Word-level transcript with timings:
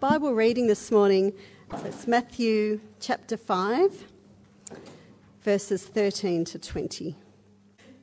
Bible 0.00 0.34
reading 0.34 0.66
this 0.66 0.90
morning, 0.90 1.32
it's 1.86 2.06
Matthew 2.06 2.80
chapter 3.00 3.38
5, 3.38 4.04
verses 5.40 5.86
13 5.86 6.44
to 6.44 6.58
20. 6.58 7.16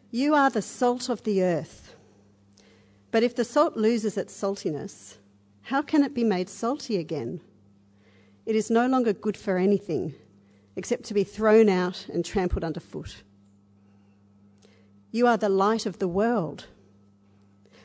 You 0.09 0.33
are 0.33 0.49
the 0.49 0.63
salt 0.63 1.07
of 1.07 1.21
the 1.21 1.43
earth. 1.43 1.93
But 3.11 3.21
if 3.21 3.35
the 3.35 3.45
salt 3.45 3.77
loses 3.77 4.17
its 4.17 4.33
saltiness, 4.33 5.17
how 5.63 5.83
can 5.83 6.03
it 6.03 6.15
be 6.15 6.23
made 6.23 6.49
salty 6.49 6.97
again? 6.97 7.41
It 8.47 8.55
is 8.55 8.71
no 8.71 8.87
longer 8.87 9.13
good 9.13 9.37
for 9.37 9.57
anything 9.57 10.15
except 10.75 11.03
to 11.03 11.13
be 11.13 11.23
thrown 11.23 11.69
out 11.69 12.07
and 12.11 12.25
trampled 12.25 12.63
underfoot. 12.63 13.21
You 15.11 15.27
are 15.27 15.37
the 15.37 15.47
light 15.47 15.85
of 15.85 15.99
the 15.99 16.07
world. 16.07 16.65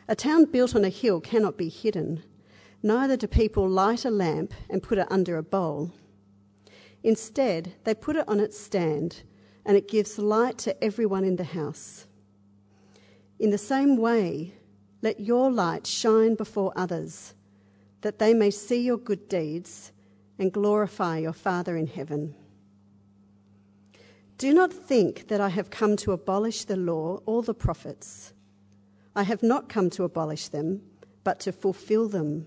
A 0.09 0.17
town 0.17 0.47
built 0.47 0.75
on 0.75 0.85
a 0.85 0.89
hill 0.89 1.21
cannot 1.21 1.59
be 1.59 1.69
hidden. 1.69 2.23
Neither 2.83 3.17
do 3.17 3.27
people 3.27 3.69
light 3.69 4.05
a 4.05 4.11
lamp 4.11 4.55
and 4.71 4.83
put 4.83 4.99
it 4.99 5.11
under 5.11 5.37
a 5.37 5.43
bowl. 5.43 5.93
Instead, 7.03 7.75
they 7.85 7.95
put 7.95 8.17
it 8.17 8.29
on 8.29 8.41
its 8.41 8.59
stand, 8.59 9.23
and 9.65 9.77
it 9.77 9.89
gives 9.89 10.19
light 10.19 10.59
to 10.59 10.83
everyone 10.83 11.25
in 11.25 11.37
the 11.37 11.45
house. 11.45 12.07
In 13.39 13.51
the 13.51 13.59
same 13.59 13.97
way, 13.97 14.55
let 15.03 15.21
your 15.21 15.51
light 15.51 15.87
shine 15.87 16.35
before 16.35 16.73
others, 16.77 17.35
that 18.01 18.19
they 18.19 18.35
may 18.35 18.51
see 18.51 18.81
your 18.81 18.97
good 18.97 19.29
deeds 19.29 19.93
and 20.39 20.53
glorify 20.53 21.19
your 21.19 21.33
Father 21.33 21.77
in 21.77 21.87
heaven. 21.87 22.35
Do 24.39 24.53
not 24.55 24.73
think 24.73 25.27
that 25.29 25.41
I 25.41 25.49
have 25.49 25.71
come 25.71 25.97
to 25.97 26.13
abolish 26.13 26.65
the 26.65 26.77
law 26.77 27.21
or 27.27 27.43
the 27.43 27.55
prophets. 27.55 28.33
I 29.17 29.25
have 29.25 29.43
not 29.43 29.69
come 29.69 29.91
to 29.91 30.05
abolish 30.05 30.49
them, 30.49 30.83
but 31.25 31.41
to 31.41 31.53
fulfill 31.53 32.09
them. 32.09 32.47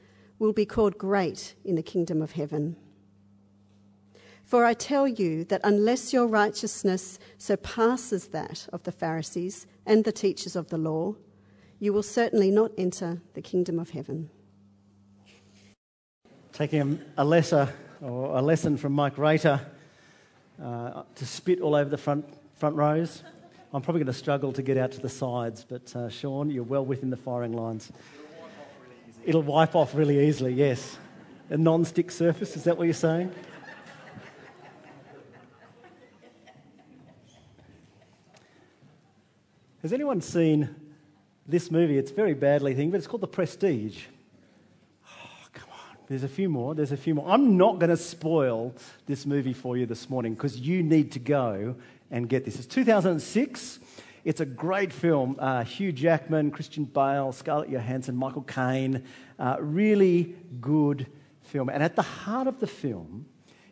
will 0.41 0.53
be 0.53 0.65
called 0.65 0.97
great 0.97 1.53
in 1.63 1.75
the 1.75 1.83
kingdom 1.83 2.19
of 2.19 2.31
heaven. 2.31 2.75
For 4.43 4.65
I 4.65 4.73
tell 4.73 5.07
you 5.07 5.43
that 5.45 5.61
unless 5.63 6.13
your 6.13 6.25
righteousness 6.25 7.19
surpasses 7.37 8.29
that 8.29 8.67
of 8.73 8.81
the 8.81 8.91
Pharisees 8.91 9.67
and 9.85 10.03
the 10.03 10.11
teachers 10.11 10.55
of 10.55 10.69
the 10.69 10.79
law, 10.79 11.13
you 11.77 11.93
will 11.93 12.01
certainly 12.01 12.49
not 12.49 12.71
enter 12.75 13.21
the 13.35 13.41
kingdom 13.43 13.77
of 13.77 13.91
heaven. 13.91 14.31
Taking 16.53 16.99
a, 17.17 17.23
lesson, 17.23 17.67
or 18.01 18.35
a 18.35 18.41
lesson 18.41 18.77
from 18.77 18.93
Mike 18.93 19.19
Rater 19.19 19.61
uh, 20.59 21.03
to 21.13 21.25
spit 21.27 21.61
all 21.61 21.75
over 21.75 21.89
the 21.91 21.99
front, 21.99 22.25
front 22.55 22.75
rows. 22.75 23.21
I'm 23.75 23.83
probably 23.83 23.99
going 23.99 24.11
to 24.11 24.19
struggle 24.19 24.51
to 24.53 24.63
get 24.63 24.75
out 24.75 24.91
to 24.93 25.01
the 25.01 25.07
sides, 25.07 25.63
but 25.69 25.95
uh, 25.95 26.09
Sean, 26.09 26.49
you're 26.49 26.63
well 26.63 26.83
within 26.83 27.11
the 27.11 27.17
firing 27.17 27.53
lines. 27.53 27.91
It'll 29.23 29.43
wipe 29.43 29.75
off 29.75 29.93
really 29.93 30.27
easily, 30.27 30.53
yes. 30.53 30.97
A 31.49 31.57
non 31.57 31.85
stick 31.85 32.11
surface, 32.11 32.55
is 32.55 32.63
that 32.63 32.77
what 32.77 32.85
you're 32.85 32.93
saying? 32.93 33.31
Has 39.81 39.93
anyone 39.93 40.21
seen 40.21 40.75
this 41.47 41.71
movie? 41.71 41.97
It's 41.97 42.11
very 42.11 42.35
badly 42.35 42.73
thing, 42.75 42.91
but 42.91 42.97
it's 42.97 43.07
called 43.07 43.21
The 43.21 43.27
Prestige. 43.27 44.05
Oh, 45.07 45.47
come 45.53 45.69
on. 45.71 45.97
There's 46.07 46.23
a 46.23 46.27
few 46.27 46.49
more. 46.49 46.75
There's 46.75 46.91
a 46.91 46.97
few 46.97 47.15
more. 47.15 47.27
I'm 47.27 47.57
not 47.57 47.79
going 47.79 47.89
to 47.89 47.97
spoil 47.97 48.75
this 49.07 49.25
movie 49.25 49.53
for 49.53 49.77
you 49.77 49.87
this 49.87 50.09
morning 50.09 50.35
because 50.35 50.57
you 50.59 50.83
need 50.83 51.11
to 51.13 51.19
go 51.19 51.75
and 52.11 52.29
get 52.29 52.45
this. 52.45 52.57
It's 52.57 52.67
2006. 52.67 53.79
It's 54.23 54.39
a 54.39 54.45
great 54.45 54.93
film. 54.93 55.35
Uh, 55.39 55.63
Hugh 55.63 55.91
Jackman, 55.91 56.51
Christian 56.51 56.85
Bale, 56.85 57.31
Scarlett 57.31 57.69
Johansson, 57.69 58.15
Michael 58.15 58.43
Caine. 58.43 59.03
Uh, 59.39 59.57
really 59.59 60.35
good 60.59 61.07
film. 61.41 61.69
And 61.69 61.81
at 61.81 61.95
the 61.95 62.03
heart 62.03 62.47
of 62.47 62.59
the 62.59 62.67
film 62.67 63.25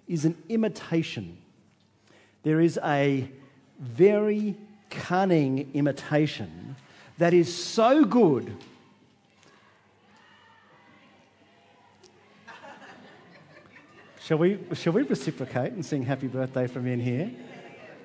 is 0.08 0.26
an 0.26 0.36
imitation. 0.50 1.38
There 2.44 2.60
is 2.60 2.80
a 2.84 3.30
very 3.80 4.56
cunning 4.90 5.70
imitation 5.74 6.76
that 7.20 7.34
is 7.34 7.54
so 7.54 8.04
good. 8.04 8.56
Shall 14.22 14.38
we, 14.38 14.60
shall 14.74 14.94
we 14.94 15.04
reciprocate 15.04 15.74
and 15.74 15.86
sing 15.86 16.04
happy 16.04 16.28
birthday 16.28 16.68
from 16.68 16.88
in 16.88 17.00
here? 17.00 17.32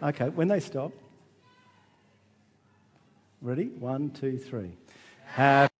Okay, 0.03 0.29
when 0.29 0.49
they 0.49 0.61
stop. 0.61 0.93
Ready? 3.45 3.67
One, 3.67 4.09
two, 4.09 4.39
three. 4.39 4.73
Happy. 5.27 5.71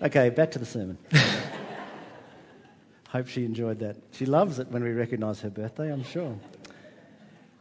Okay, 0.00 0.30
back 0.30 0.52
to 0.52 0.60
the 0.60 0.64
sermon. 0.64 0.96
Hope 3.08 3.26
she 3.26 3.44
enjoyed 3.44 3.80
that. 3.80 3.96
She 4.12 4.26
loves 4.26 4.60
it 4.60 4.68
when 4.68 4.84
we 4.84 4.90
recognise 4.90 5.40
her 5.40 5.50
birthday, 5.50 5.92
I'm 5.92 6.04
sure. 6.04 6.38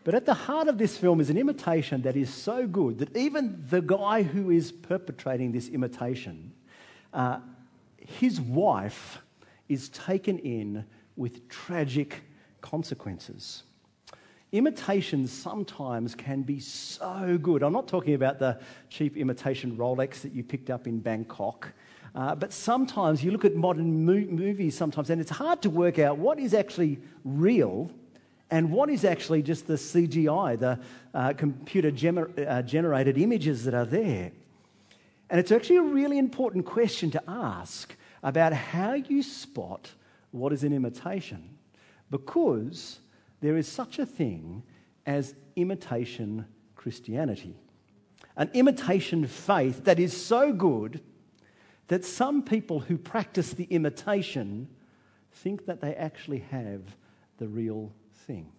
But 0.04 0.14
at 0.14 0.28
the 0.28 0.36
heart 0.36 0.68
of 0.68 0.78
this 0.78 0.96
film 0.96 1.20
is 1.20 1.32
an 1.32 1.38
imitation 1.40 2.04
that 2.04 2.16
is 2.16 2.32
so 2.32 2.68
good 2.68 3.00
that 3.00 3.18
even 3.18 3.66
the 3.72 3.82
guy 3.82 4.22
who 4.22 4.52
is 4.52 4.72
perpetrating 4.72 5.52
this 5.52 5.68
imitation, 5.68 6.54
uh, 7.12 7.40
his 7.98 8.40
wife 8.40 9.24
is 9.68 9.90
taken 9.90 10.38
in 10.38 10.86
with 11.16 11.50
tragic 11.50 12.22
consequences 12.62 13.64
imitations 14.58 15.32
sometimes 15.32 16.16
can 16.16 16.42
be 16.42 16.60
so 16.60 17.38
good. 17.42 17.64
I'm 17.64 17.74
not 17.74 17.88
talking 17.88 18.14
about 18.14 18.40
the 18.40 18.60
cheap 18.90 19.18
imitation 19.18 19.78
Rolex 19.78 20.22
that 20.22 20.34
you 20.34 20.44
picked 20.44 20.70
up 20.70 20.88
in 20.88 21.00
Bangkok. 21.00 21.74
Uh, 22.14 22.34
but 22.34 22.54
sometimes 22.54 23.24
you 23.24 23.32
look 23.32 23.44
at 23.44 23.56
modern 23.56 24.06
mo- 24.06 24.28
movies 24.30 24.78
sometimes 24.78 25.10
and 25.10 25.20
it's 25.20 25.32
hard 25.32 25.62
to 25.62 25.70
work 25.70 26.00
out 26.00 26.18
what 26.18 26.40
is 26.40 26.54
actually 26.54 27.00
real 27.26 27.92
and 28.50 28.72
what 28.72 28.90
is 28.90 29.04
actually 29.04 29.42
just 29.42 29.68
the 29.68 29.74
CGI, 29.74 30.58
the 30.58 30.80
uh, 31.14 31.34
computer 31.34 31.92
gener- 31.92 32.50
uh, 32.50 32.62
generated 32.62 33.18
images 33.18 33.66
that 33.66 33.74
are 33.74 33.86
there. 33.86 34.32
And 35.30 35.40
it's 35.40 35.52
actually 35.52 35.78
a 35.78 35.82
really 35.82 36.18
important 36.18 36.66
question 36.66 37.12
to 37.12 37.24
ask 37.28 37.96
about 38.24 38.54
how 38.54 38.94
you 38.94 39.22
spot 39.24 39.92
what 40.32 40.54
is 40.54 40.64
an 40.64 40.74
imitation. 40.74 41.58
Because 42.12 43.00
there 43.42 43.58
is 43.58 43.68
such 43.68 44.00
a 44.00 44.06
thing 44.06 44.64
as 45.06 45.36
imitation 45.56 46.46
Christianity. 46.76 47.58
An 48.38 48.50
imitation 48.54 49.28
faith 49.28 49.86
that 49.86 50.00
is 50.00 50.16
so 50.16 50.52
good 50.52 51.02
that 51.88 52.04
some 52.04 52.42
people 52.42 52.80
who 52.80 52.98
practice 52.98 53.54
the 53.54 53.66
imitation 53.66 54.68
think 55.32 55.66
that 55.66 55.82
they 55.82 55.94
actually 55.96 56.40
have 56.52 56.82
the 57.38 57.48
real 57.48 57.92
thing. 58.26 58.52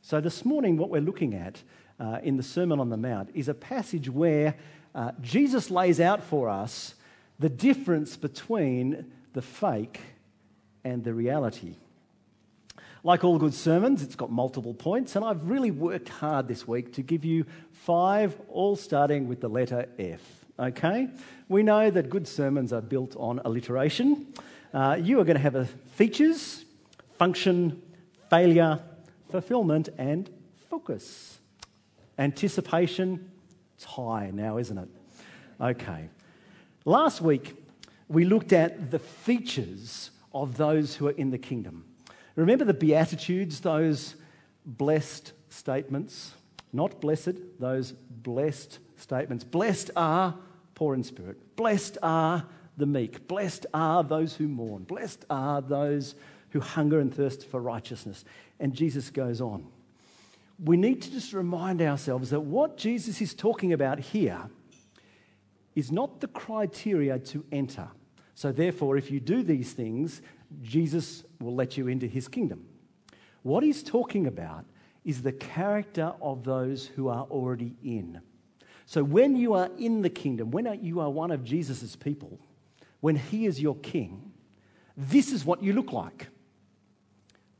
So, 0.00 0.20
this 0.20 0.44
morning, 0.44 0.76
what 0.76 0.90
we're 0.90 1.00
looking 1.00 1.34
at 1.34 1.62
uh, 1.98 2.18
in 2.22 2.36
the 2.36 2.42
Sermon 2.42 2.80
on 2.80 2.90
the 2.90 2.96
Mount 2.96 3.30
is 3.34 3.48
a 3.48 3.54
passage 3.54 4.08
where 4.08 4.54
uh, 4.94 5.12
Jesus 5.20 5.70
lays 5.70 6.00
out 6.00 6.22
for 6.22 6.48
us 6.48 6.94
the 7.38 7.48
difference 7.48 8.16
between 8.16 9.12
the 9.32 9.42
fake 9.42 10.00
and 10.84 11.04
the 11.04 11.14
reality. 11.14 11.76
Like 13.04 13.24
all 13.24 13.36
good 13.36 13.54
sermons, 13.54 14.00
it's 14.02 14.14
got 14.14 14.30
multiple 14.30 14.74
points, 14.74 15.16
and 15.16 15.24
I've 15.24 15.48
really 15.48 15.72
worked 15.72 16.08
hard 16.08 16.46
this 16.46 16.68
week 16.68 16.92
to 16.94 17.02
give 17.02 17.24
you 17.24 17.44
five, 17.72 18.40
all 18.48 18.76
starting 18.76 19.26
with 19.26 19.40
the 19.40 19.48
letter 19.48 19.88
F. 19.98 20.20
Okay? 20.56 21.08
We 21.48 21.64
know 21.64 21.90
that 21.90 22.08
good 22.08 22.28
sermons 22.28 22.72
are 22.72 22.80
built 22.80 23.16
on 23.16 23.40
alliteration. 23.44 24.32
Uh, 24.72 24.98
you 25.00 25.18
are 25.18 25.24
going 25.24 25.36
to 25.36 25.42
have 25.42 25.68
features, 25.96 26.64
function, 27.18 27.82
failure, 28.30 28.78
fulfillment, 29.30 29.88
and 29.98 30.30
focus. 30.70 31.38
Anticipation, 32.18 33.32
it's 33.74 33.84
high 33.84 34.30
now, 34.32 34.58
isn't 34.58 34.78
it? 34.78 34.88
Okay. 35.60 36.08
Last 36.84 37.20
week, 37.20 37.56
we 38.08 38.24
looked 38.24 38.52
at 38.52 38.92
the 38.92 39.00
features 39.00 40.12
of 40.32 40.56
those 40.56 40.94
who 40.94 41.08
are 41.08 41.12
in 41.12 41.30
the 41.30 41.38
kingdom. 41.38 41.84
Remember 42.36 42.64
the 42.64 42.74
Beatitudes, 42.74 43.60
those 43.60 44.16
blessed 44.64 45.32
statements? 45.50 46.34
Not 46.72 47.00
blessed, 47.00 47.60
those 47.60 47.92
blessed 47.92 48.78
statements. 48.96 49.44
Blessed 49.44 49.90
are 49.96 50.34
poor 50.74 50.94
in 50.94 51.04
spirit. 51.04 51.56
Blessed 51.56 51.98
are 52.02 52.46
the 52.76 52.86
meek. 52.86 53.28
Blessed 53.28 53.66
are 53.74 54.02
those 54.02 54.36
who 54.36 54.48
mourn. 54.48 54.84
Blessed 54.84 55.24
are 55.28 55.60
those 55.60 56.14
who 56.50 56.60
hunger 56.60 57.00
and 57.00 57.14
thirst 57.14 57.46
for 57.46 57.60
righteousness. 57.60 58.24
And 58.58 58.74
Jesus 58.74 59.10
goes 59.10 59.40
on. 59.40 59.66
We 60.62 60.76
need 60.76 61.02
to 61.02 61.10
just 61.10 61.32
remind 61.32 61.82
ourselves 61.82 62.30
that 62.30 62.40
what 62.40 62.76
Jesus 62.76 63.20
is 63.20 63.34
talking 63.34 63.72
about 63.72 63.98
here 63.98 64.48
is 65.74 65.90
not 65.90 66.20
the 66.20 66.28
criteria 66.28 67.18
to 67.18 67.44
enter. 67.50 67.88
So, 68.34 68.52
therefore, 68.52 68.96
if 68.96 69.10
you 69.10 69.20
do 69.20 69.42
these 69.42 69.72
things, 69.72 70.22
Jesus 70.62 71.24
will 71.40 71.54
let 71.54 71.76
you 71.76 71.88
into 71.88 72.06
his 72.06 72.28
kingdom. 72.28 72.66
What 73.42 73.62
he's 73.62 73.82
talking 73.82 74.26
about 74.26 74.64
is 75.04 75.22
the 75.22 75.32
character 75.32 76.12
of 76.20 76.44
those 76.44 76.86
who 76.86 77.08
are 77.08 77.24
already 77.24 77.74
in. 77.82 78.20
So, 78.86 79.02
when 79.02 79.36
you 79.36 79.54
are 79.54 79.70
in 79.78 80.02
the 80.02 80.10
kingdom, 80.10 80.50
when 80.50 80.78
you 80.82 81.00
are 81.00 81.10
one 81.10 81.30
of 81.30 81.44
Jesus' 81.44 81.96
people, 81.96 82.38
when 83.00 83.16
he 83.16 83.46
is 83.46 83.60
your 83.60 83.76
king, 83.76 84.32
this 84.96 85.32
is 85.32 85.44
what 85.44 85.62
you 85.62 85.72
look 85.72 85.92
like 85.92 86.28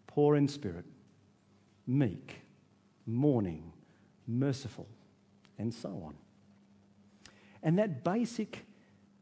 poor 0.07 0.37
in 0.37 0.47
spirit, 0.47 0.85
meek, 1.87 2.43
mourning, 3.07 3.73
merciful, 4.27 4.87
and 5.59 5.73
so 5.73 5.89
on. 6.05 6.15
And 7.63 7.79
that 7.79 8.05
basic, 8.05 8.67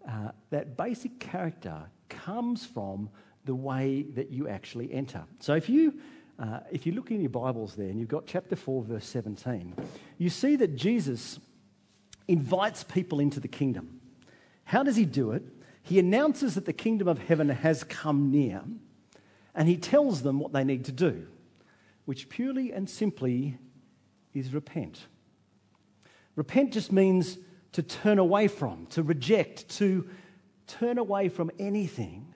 uh, 0.09 0.33
that 0.51 0.77
basic 0.77 1.21
character 1.21 1.83
comes 2.09 2.65
from 2.65 3.09
the 3.45 3.55
way 3.55 4.03
that 4.03 4.31
you 4.31 4.49
actually 4.49 4.93
enter. 4.93 5.25
So 5.39 5.55
if 5.55 5.69
you, 5.69 6.01
uh, 6.39 6.61
if 6.71 6.87
you 6.87 6.93
look 6.93 7.11
in 7.11 7.21
your 7.21 7.31
Bibles 7.31 7.75
there 7.75 7.89
and 7.89 7.99
you've 7.99 8.09
got 8.09 8.27
chapter 8.27 8.57
4, 8.57 8.83
verse 8.83 9.07
17, 9.07 9.75
you 10.19 10.31
see 10.31 10.57
that 10.57 10.77
Jesus 10.77 11.39
invites 12.29 12.85
people 12.85 13.21
into 13.21 13.41
the 13.41 13.49
kingdom. 13.49 14.01
How 14.65 14.83
does 14.83 14.97
he 14.97 15.05
do 15.05 15.33
it? 15.33 15.43
He 15.83 15.99
announces 15.99 16.55
that 16.55 16.67
the 16.67 16.73
kingdom 16.73 17.09
of 17.09 17.19
heaven 17.19 17.49
has 17.49 17.83
come 17.83 18.31
near 18.31 18.63
and 19.55 19.69
he 19.69 19.77
tells 19.77 20.23
them 20.23 20.39
what 20.39 20.53
they 20.53 20.63
need 20.63 20.85
to 20.85 20.93
do, 20.93 21.27
which 22.05 22.29
purely 22.29 22.73
and 22.73 22.89
simply 22.89 23.59
is 24.33 24.55
repent. 24.55 25.07
Repent 26.37 26.73
just 26.73 26.93
means 26.93 27.39
to 27.73 27.83
turn 27.83 28.19
away 28.19 28.49
from, 28.49 28.87
to 28.87 29.03
reject, 29.03 29.69
to 29.69 30.09
turn 30.67 30.99
away 30.99 31.29
from 31.29 31.51
anything, 31.59 32.30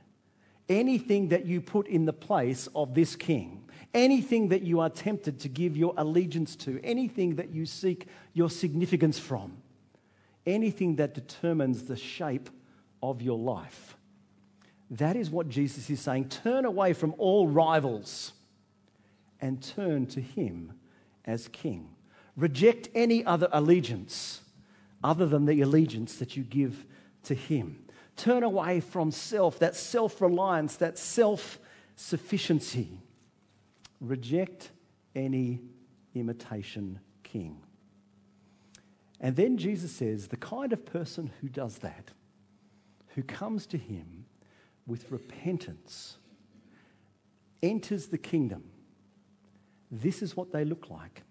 anything 0.69 1.29
that 1.29 1.47
you 1.47 1.61
put 1.61 1.87
in 1.87 2.05
the 2.05 2.13
place 2.13 2.69
of 2.75 2.95
this 2.95 3.17
king, 3.17 3.65
anything 3.93 4.49
that 4.49 4.63
you 4.63 4.81
are 4.81 4.91
tempted 4.91 5.39
to 5.41 5.49
give 5.49 5.77
your 5.77 5.95
allegiance 5.97 6.57
to, 6.57 6.81
anything 6.83 7.37
that 7.37 7.51
you 7.51 7.67
seek 7.67 8.07
your 8.33 8.51
significance 8.51 9.19
from, 9.19 9.57
anything 10.47 10.97
that 10.97 11.15
determines 11.15 11.85
the 11.85 11.97
shape 11.97 12.51
of 13.03 13.23
your 13.23 13.39
life. 13.39 13.97
That 14.91 15.17
is 15.17 15.31
what 15.31 15.49
Jesus 15.49 15.91
is 15.91 16.01
saying. 16.01 16.29
Turn 16.29 16.65
away 16.65 16.93
from 16.93 17.15
all 17.19 17.49
rivals 17.49 18.33
and 19.41 19.63
turn 19.63 20.07
to 20.07 20.21
him 20.21 20.73
as 21.25 21.49
king. 21.49 21.91
Reject 22.37 22.89
any 22.95 23.25
other 23.25 23.49
allegiance 23.53 24.43
other 25.03 25.27
than 25.27 25.47
the 25.47 25.61
allegiance 25.61 26.17
that 26.17 26.37
you 26.37 26.43
give 26.43 26.85
to 27.25 27.35
him. 27.35 27.84
Turn 28.17 28.43
away 28.43 28.81
from 28.81 29.11
self, 29.11 29.59
that 29.59 29.75
self 29.75 30.21
reliance, 30.21 30.77
that 30.77 30.99
self 30.99 31.59
sufficiency. 31.97 33.01
Reject 34.01 34.71
any 35.15 35.61
imitation 36.15 37.01
king. 37.23 37.61
And 39.21 39.37
then 39.37 39.57
Jesus 39.57 39.93
says, 39.93 40.29
the 40.29 40.37
kind 40.37 40.73
of 40.73 40.85
person 40.85 41.31
who 41.41 41.49
does 41.49 41.79
that, 41.79 42.11
who 43.15 43.23
comes 43.23 43.67
to 43.69 43.79
him 43.79 44.27
with 44.87 45.11
repentance, 45.11 46.19
enters 47.63 48.09
the 48.09 48.19
kingdom, 48.19 48.65
this 49.91 50.23
is 50.23 50.37
what 50.37 50.53
they 50.53 50.65
look 50.65 50.91
like. 50.91 51.23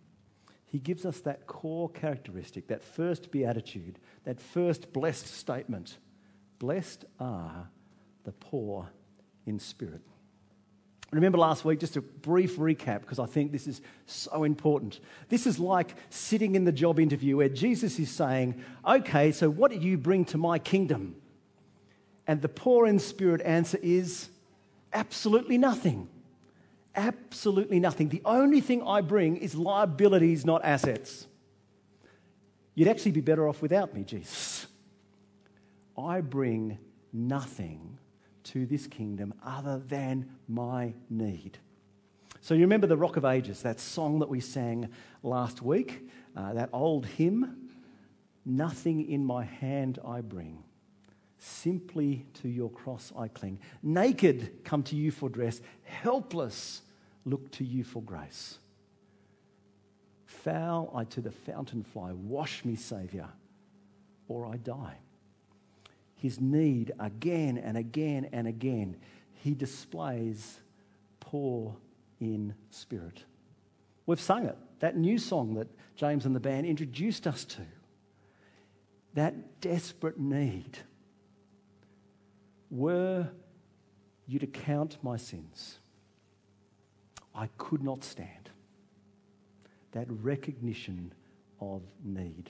He 0.65 0.79
gives 0.79 1.05
us 1.05 1.19
that 1.19 1.45
core 1.45 1.89
characteristic, 1.89 2.67
that 2.67 2.83
first 2.83 3.29
beatitude, 3.29 3.99
that 4.23 4.39
first 4.39 4.91
blessed 4.91 5.27
statement 5.27 5.97
Blessed 6.63 7.03
are 7.19 7.67
the 8.23 8.31
poor 8.31 8.89
in 9.45 9.59
spirit. 9.59 9.99
Remember 11.11 11.37
last 11.37 11.65
week, 11.65 11.81
just 11.81 11.97
a 11.97 12.01
brief 12.01 12.55
recap, 12.55 13.01
because 13.01 13.19
I 13.19 13.25
think 13.25 13.51
this 13.51 13.67
is 13.67 13.81
so 14.05 14.45
important. 14.45 15.01
This 15.27 15.45
is 15.45 15.59
like 15.59 15.93
sitting 16.09 16.55
in 16.55 16.63
the 16.63 16.71
job 16.71 17.01
interview 17.01 17.35
where 17.35 17.49
Jesus 17.49 17.99
is 17.99 18.09
saying, 18.09 18.63
Okay, 18.87 19.33
so 19.33 19.49
what 19.49 19.71
do 19.71 19.77
you 19.77 19.97
bring 19.97 20.23
to 20.23 20.37
my 20.37 20.57
kingdom? 20.57 21.17
And 22.27 22.41
the 22.41 22.47
poor 22.47 22.87
in 22.87 22.97
spirit 22.97 23.41
answer 23.41 23.77
is 23.81 24.29
absolutely 24.93 25.57
nothing. 25.57 26.07
Absolutely 26.95 27.81
nothing. 27.81 28.07
The 28.07 28.21
only 28.23 28.61
thing 28.61 28.83
I 28.83 29.01
bring 29.01 29.35
is 29.35 29.53
liabilities, 29.53 30.45
not 30.45 30.63
assets. 30.63 31.27
You'd 32.73 32.87
actually 32.87 33.11
be 33.11 33.19
better 33.19 33.49
off 33.49 33.61
without 33.61 33.93
me, 33.93 34.05
Jesus. 34.05 34.67
I 35.97 36.21
bring 36.21 36.77
nothing 37.11 37.99
to 38.43 38.65
this 38.65 38.87
kingdom 38.87 39.33
other 39.45 39.79
than 39.79 40.29
my 40.47 40.93
need. 41.09 41.59
So, 42.41 42.53
you 42.53 42.61
remember 42.61 42.87
the 42.87 42.97
Rock 42.97 43.15
of 43.15 43.23
Ages, 43.23 43.61
that 43.61 43.79
song 43.79 44.19
that 44.19 44.27
we 44.27 44.41
sang 44.41 44.89
last 45.21 45.61
week, 45.61 46.09
uh, 46.35 46.53
that 46.53 46.69
old 46.73 47.05
hymn? 47.05 47.69
Nothing 48.45 49.09
in 49.09 49.23
my 49.23 49.45
hand 49.45 49.99
I 50.05 50.19
bring, 50.19 50.61
simply 51.37 52.25
to 52.41 52.49
your 52.49 52.69
cross 52.69 53.13
I 53.17 53.29
cling. 53.29 53.59
Naked, 53.81 54.65
come 54.65 54.83
to 54.83 54.97
you 54.97 55.11
for 55.11 55.29
dress, 55.29 55.61
helpless, 55.83 56.81
look 57.23 57.49
to 57.51 57.63
you 57.63 57.85
for 57.85 58.01
grace. 58.01 58.57
Foul 60.25 60.91
I 60.93 61.05
to 61.05 61.21
the 61.21 61.31
fountain 61.31 61.83
fly, 61.83 62.11
wash 62.11 62.65
me, 62.65 62.75
Saviour, 62.75 63.29
or 64.27 64.45
I 64.45 64.57
die 64.57 64.97
his 66.23 66.39
need 66.39 66.93
again 67.01 67.57
and 67.57 67.75
again 67.75 68.29
and 68.31 68.47
again, 68.47 68.95
he 69.33 69.53
displays 69.53 70.61
poor 71.19 71.75
in 72.21 72.55
spirit. 72.69 73.25
We've 74.05 74.21
sung 74.21 74.45
it, 74.45 74.57
that 74.79 74.95
new 74.95 75.17
song 75.17 75.55
that 75.55 75.67
James 75.97 76.25
and 76.25 76.33
the 76.33 76.39
band 76.39 76.65
introduced 76.65 77.27
us 77.27 77.43
to. 77.43 77.61
That 79.15 79.59
desperate 79.59 80.17
need. 80.17 80.77
Were 82.71 83.27
you 84.25 84.39
to 84.39 84.47
count 84.47 84.97
my 85.03 85.17
sins, 85.17 85.79
I 87.35 87.49
could 87.57 87.83
not 87.83 88.05
stand. 88.05 88.49
That 89.91 90.07
recognition 90.09 91.11
of 91.59 91.81
need. 92.01 92.49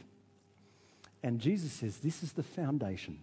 And 1.24 1.40
Jesus 1.40 1.72
says 1.72 1.98
this 1.98 2.22
is 2.22 2.34
the 2.34 2.44
foundation 2.44 3.18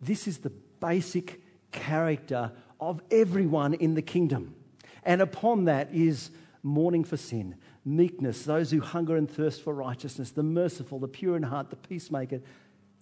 this 0.00 0.26
is 0.26 0.38
the 0.38 0.52
basic 0.80 1.40
character 1.72 2.52
of 2.80 3.02
everyone 3.10 3.74
in 3.74 3.94
the 3.94 4.02
kingdom. 4.02 4.54
And 5.04 5.20
upon 5.20 5.64
that 5.64 5.92
is 5.92 6.30
mourning 6.62 7.04
for 7.04 7.16
sin, 7.16 7.56
meekness, 7.84 8.44
those 8.44 8.70
who 8.70 8.80
hunger 8.80 9.16
and 9.16 9.30
thirst 9.30 9.62
for 9.62 9.74
righteousness, 9.74 10.30
the 10.30 10.42
merciful, 10.42 10.98
the 10.98 11.08
pure 11.08 11.36
in 11.36 11.42
heart, 11.42 11.70
the 11.70 11.76
peacemaker, 11.76 12.40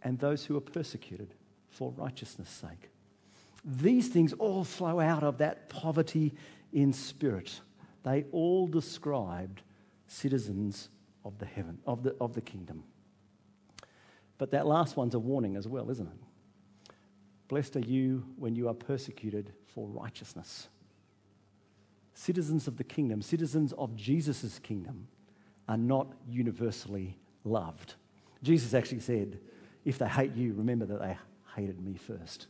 and 0.02 0.18
those 0.18 0.44
who 0.44 0.56
are 0.56 0.60
persecuted 0.60 1.34
for 1.68 1.92
righteousness' 1.92 2.50
sake. 2.50 2.90
These 3.64 4.08
things 4.08 4.32
all 4.34 4.64
flow 4.64 5.00
out 5.00 5.22
of 5.22 5.38
that 5.38 5.68
poverty 5.68 6.34
in 6.72 6.92
spirit. 6.92 7.60
They 8.04 8.24
all 8.32 8.66
described 8.66 9.62
citizens 10.06 10.88
of 11.24 11.38
the 11.38 11.46
heaven, 11.46 11.78
of 11.86 12.02
the, 12.02 12.14
of 12.20 12.34
the 12.34 12.40
kingdom. 12.40 12.84
But 14.38 14.52
that 14.52 14.66
last 14.66 14.96
one's 14.96 15.14
a 15.14 15.18
warning 15.18 15.56
as 15.56 15.66
well, 15.66 15.90
isn't 15.90 16.06
it? 16.06 16.27
Blessed 17.48 17.76
are 17.76 17.80
you 17.80 18.24
when 18.36 18.54
you 18.54 18.68
are 18.68 18.74
persecuted 18.74 19.52
for 19.66 19.88
righteousness. 19.88 20.68
Citizens 22.14 22.68
of 22.68 22.76
the 22.76 22.84
kingdom, 22.84 23.22
citizens 23.22 23.72
of 23.74 23.96
Jesus' 23.96 24.58
kingdom, 24.58 25.08
are 25.68 25.78
not 25.78 26.08
universally 26.28 27.16
loved. 27.44 27.94
Jesus 28.42 28.74
actually 28.74 29.00
said, 29.00 29.38
If 29.84 29.98
they 29.98 30.08
hate 30.08 30.34
you, 30.34 30.52
remember 30.52 30.84
that 30.86 31.00
they 31.00 31.16
hated 31.56 31.80
me 31.80 31.94
first. 31.94 32.46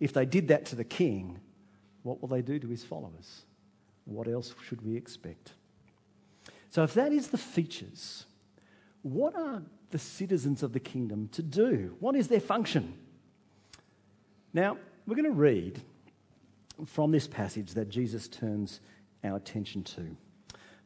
If 0.00 0.12
they 0.12 0.24
did 0.24 0.48
that 0.48 0.64
to 0.66 0.76
the 0.76 0.84
king, 0.84 1.40
what 2.02 2.20
will 2.20 2.28
they 2.28 2.42
do 2.42 2.58
to 2.58 2.68
his 2.68 2.82
followers? 2.82 3.42
What 4.04 4.26
else 4.26 4.54
should 4.66 4.82
we 4.82 4.96
expect? 4.96 5.52
So, 6.70 6.82
if 6.82 6.94
that 6.94 7.12
is 7.12 7.28
the 7.28 7.38
features, 7.38 8.24
what 9.02 9.36
are 9.36 9.62
the 9.90 9.98
citizens 9.98 10.62
of 10.62 10.72
the 10.72 10.80
kingdom 10.80 11.28
to 11.32 11.42
do? 11.42 11.96
What 12.00 12.16
is 12.16 12.28
their 12.28 12.40
function? 12.40 12.94
Now, 14.52 14.76
we're 15.06 15.16
going 15.16 15.24
to 15.24 15.30
read 15.32 15.80
from 16.86 17.10
this 17.10 17.26
passage 17.28 17.74
that 17.74 17.88
Jesus 17.88 18.28
turns 18.28 18.80
our 19.22 19.36
attention 19.36 19.82
to. 19.84 20.16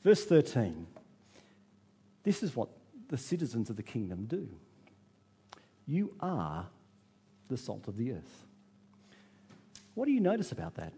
Verse 0.02 0.24
13. 0.24 0.86
This 2.24 2.42
is 2.42 2.56
what 2.56 2.68
the 3.08 3.16
citizens 3.16 3.70
of 3.70 3.76
the 3.76 3.82
kingdom 3.82 4.26
do. 4.26 4.48
You 5.86 6.14
are 6.20 6.66
the 7.48 7.56
salt 7.56 7.88
of 7.88 7.96
the 7.96 8.12
earth. 8.12 8.46
What 9.94 10.06
do 10.06 10.12
you 10.12 10.20
notice 10.20 10.52
about 10.52 10.74
that? 10.76 10.92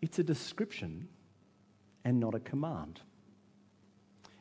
It's 0.00 0.18
a 0.18 0.24
description 0.24 1.08
and 2.04 2.18
not 2.18 2.34
a 2.34 2.40
command. 2.40 3.00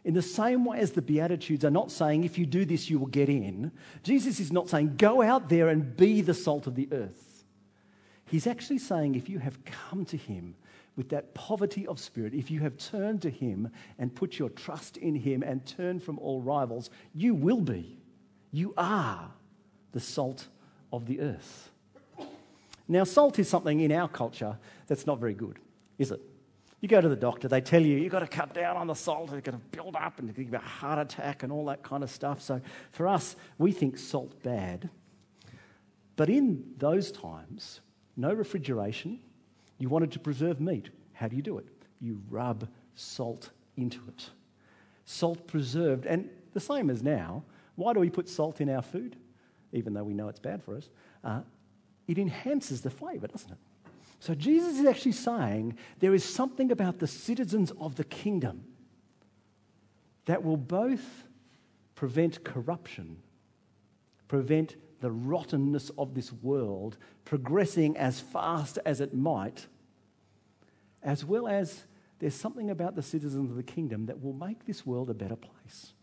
In 0.06 0.14
the 0.14 0.22
same 0.22 0.66
way 0.66 0.80
as 0.80 0.92
the 0.92 1.02
Beatitudes 1.02 1.66
are 1.66 1.72
not 1.72 1.92
saying, 1.92 2.24
if 2.24 2.38
you 2.38 2.46
do 2.46 2.66
this, 2.66 2.90
you 2.90 3.00
will 3.00 3.08
get 3.08 3.30
in, 3.30 3.72
Jesus 4.04 4.40
is 4.40 4.52
not 4.52 4.70
saying, 4.70 4.96
go 4.98 5.22
out 5.22 5.50
there 5.50 5.68
and 5.68 5.96
be 5.96 6.22
the 6.22 6.34
salt 6.34 6.68
of 6.68 6.76
the 6.76 6.88
earth. 6.92 7.44
He's 8.26 8.48
actually 8.48 8.78
saying, 8.78 9.16
if 9.16 9.28
you 9.28 9.40
have 9.40 9.64
come 9.66 10.06
to 10.06 10.18
Him 10.18 10.56
with 10.96 11.10
that 11.10 11.34
poverty 11.34 11.86
of 11.88 12.00
spirit, 12.00 12.34
if 12.34 12.50
you 12.50 12.62
have 12.62 12.78
turned 12.78 13.22
to 13.24 13.30
Him 13.30 13.72
and 13.98 14.16
put 14.16 14.40
your 14.40 14.50
trust 14.50 14.98
in 14.98 15.16
Him 15.16 15.44
and 15.44 15.66
turned 15.66 16.04
from 16.04 16.20
all 16.20 16.42
rivals, 16.42 16.90
you 17.14 17.34
will 17.34 17.62
be, 17.62 18.00
you 18.52 18.74
are 18.78 19.32
the 19.92 20.00
salt 20.00 20.48
of 20.94 21.08
the 21.08 21.20
earth. 21.20 21.72
Now, 22.88 23.04
salt 23.04 23.38
is 23.38 23.50
something 23.50 23.80
in 23.80 23.92
our 23.92 24.08
culture 24.08 24.58
that's 24.88 25.06
not 25.06 25.20
very 25.20 25.34
good, 25.34 25.60
is 25.98 26.12
it? 26.12 26.22
You 26.82 26.88
go 26.88 27.02
to 27.02 27.10
the 27.10 27.16
doctor, 27.16 27.48
they 27.48 27.62
tell 27.62 27.82
you 27.82 27.98
you've 27.98 28.12
got 28.12 28.20
to 28.20 28.28
cut 28.28 28.54
down 28.54 28.78
on 28.78 28.88
the 28.88 28.94
salt, 28.94 29.34
it's 29.34 29.46
going 29.46 29.60
to 29.60 29.66
build 29.78 29.96
up 29.96 30.20
and 30.20 30.34
give 30.34 30.50
you 30.50 30.56
a 30.56 30.60
heart 30.60 31.00
attack 31.00 31.44
and 31.44 31.52
all 31.52 31.66
that 31.66 31.84
kind 31.84 32.04
of 32.04 32.10
stuff. 32.10 32.42
So 32.42 32.62
for 32.92 33.08
us, 33.08 33.36
we 33.58 33.72
think 33.72 33.98
salt 33.98 34.42
bad. 34.44 34.90
But 36.16 36.30
in 36.30 36.64
those 36.78 37.12
times, 37.12 37.82
no 38.16 38.34
refrigeration, 38.34 39.20
you 39.78 39.90
wanted 39.90 40.12
to 40.14 40.20
preserve 40.20 40.62
meat. 40.62 40.90
How 41.14 41.28
do 41.28 41.36
you 41.36 41.42
do 41.42 41.58
it? 41.58 41.66
You 42.00 42.22
rub 42.30 42.68
salt 42.96 43.50
into 43.76 44.00
it. 44.08 44.30
Salt 45.06 45.48
preserved, 45.48 46.06
and 46.06 46.30
the 46.54 46.60
same 46.60 46.90
as 46.90 47.02
now. 47.02 47.44
Why 47.76 47.94
do 47.94 48.00
we 48.00 48.10
put 48.10 48.28
salt 48.28 48.62
in 48.62 48.70
our 48.70 48.82
food? 48.82 49.16
Even 49.72 49.94
though 49.94 50.04
we 50.04 50.14
know 50.14 50.28
it's 50.28 50.40
bad 50.40 50.64
for 50.64 50.76
us. 50.76 50.90
Uh, 51.24 51.42
it 52.08 52.18
enhances 52.18 52.82
the 52.82 52.90
flavour, 52.90 53.28
doesn't 53.28 53.52
it? 53.52 53.58
So 54.20 54.36
Jesus 54.36 54.80
is 54.80 54.86
actually 54.86 55.14
saying 55.14 55.78
there 56.00 56.14
is 56.14 56.24
something 56.24 56.72
about 56.72 57.00
the 57.00 57.08
citizens 57.08 57.72
of 57.80 57.96
the 57.96 58.04
kingdom 58.04 58.66
that 60.26 60.44
will 60.44 60.58
both 60.58 61.24
prevent 61.96 62.44
corruption, 62.44 63.18
prevent 64.28 64.76
the 65.00 65.12
rottenness 65.12 65.90
of 65.98 66.14
this 66.14 66.34
world 66.34 66.98
progressing 67.24 67.96
as 67.96 68.20
fast 68.20 68.78
as 68.86 69.00
it 69.00 69.14
might, 69.14 69.68
as 71.02 71.24
well 71.24 71.48
as 71.48 71.86
there's 72.20 72.36
something 72.36 72.70
about 72.70 72.96
the 72.96 73.02
citizens 73.02 73.50
of 73.50 73.56
the 73.56 73.64
kingdom 73.64 74.06
that 74.08 74.22
will 74.22 74.34
make 74.34 74.66
this 74.66 74.86
world 74.86 75.10
a 75.10 75.14
better 75.14 75.38
place, 75.38 75.94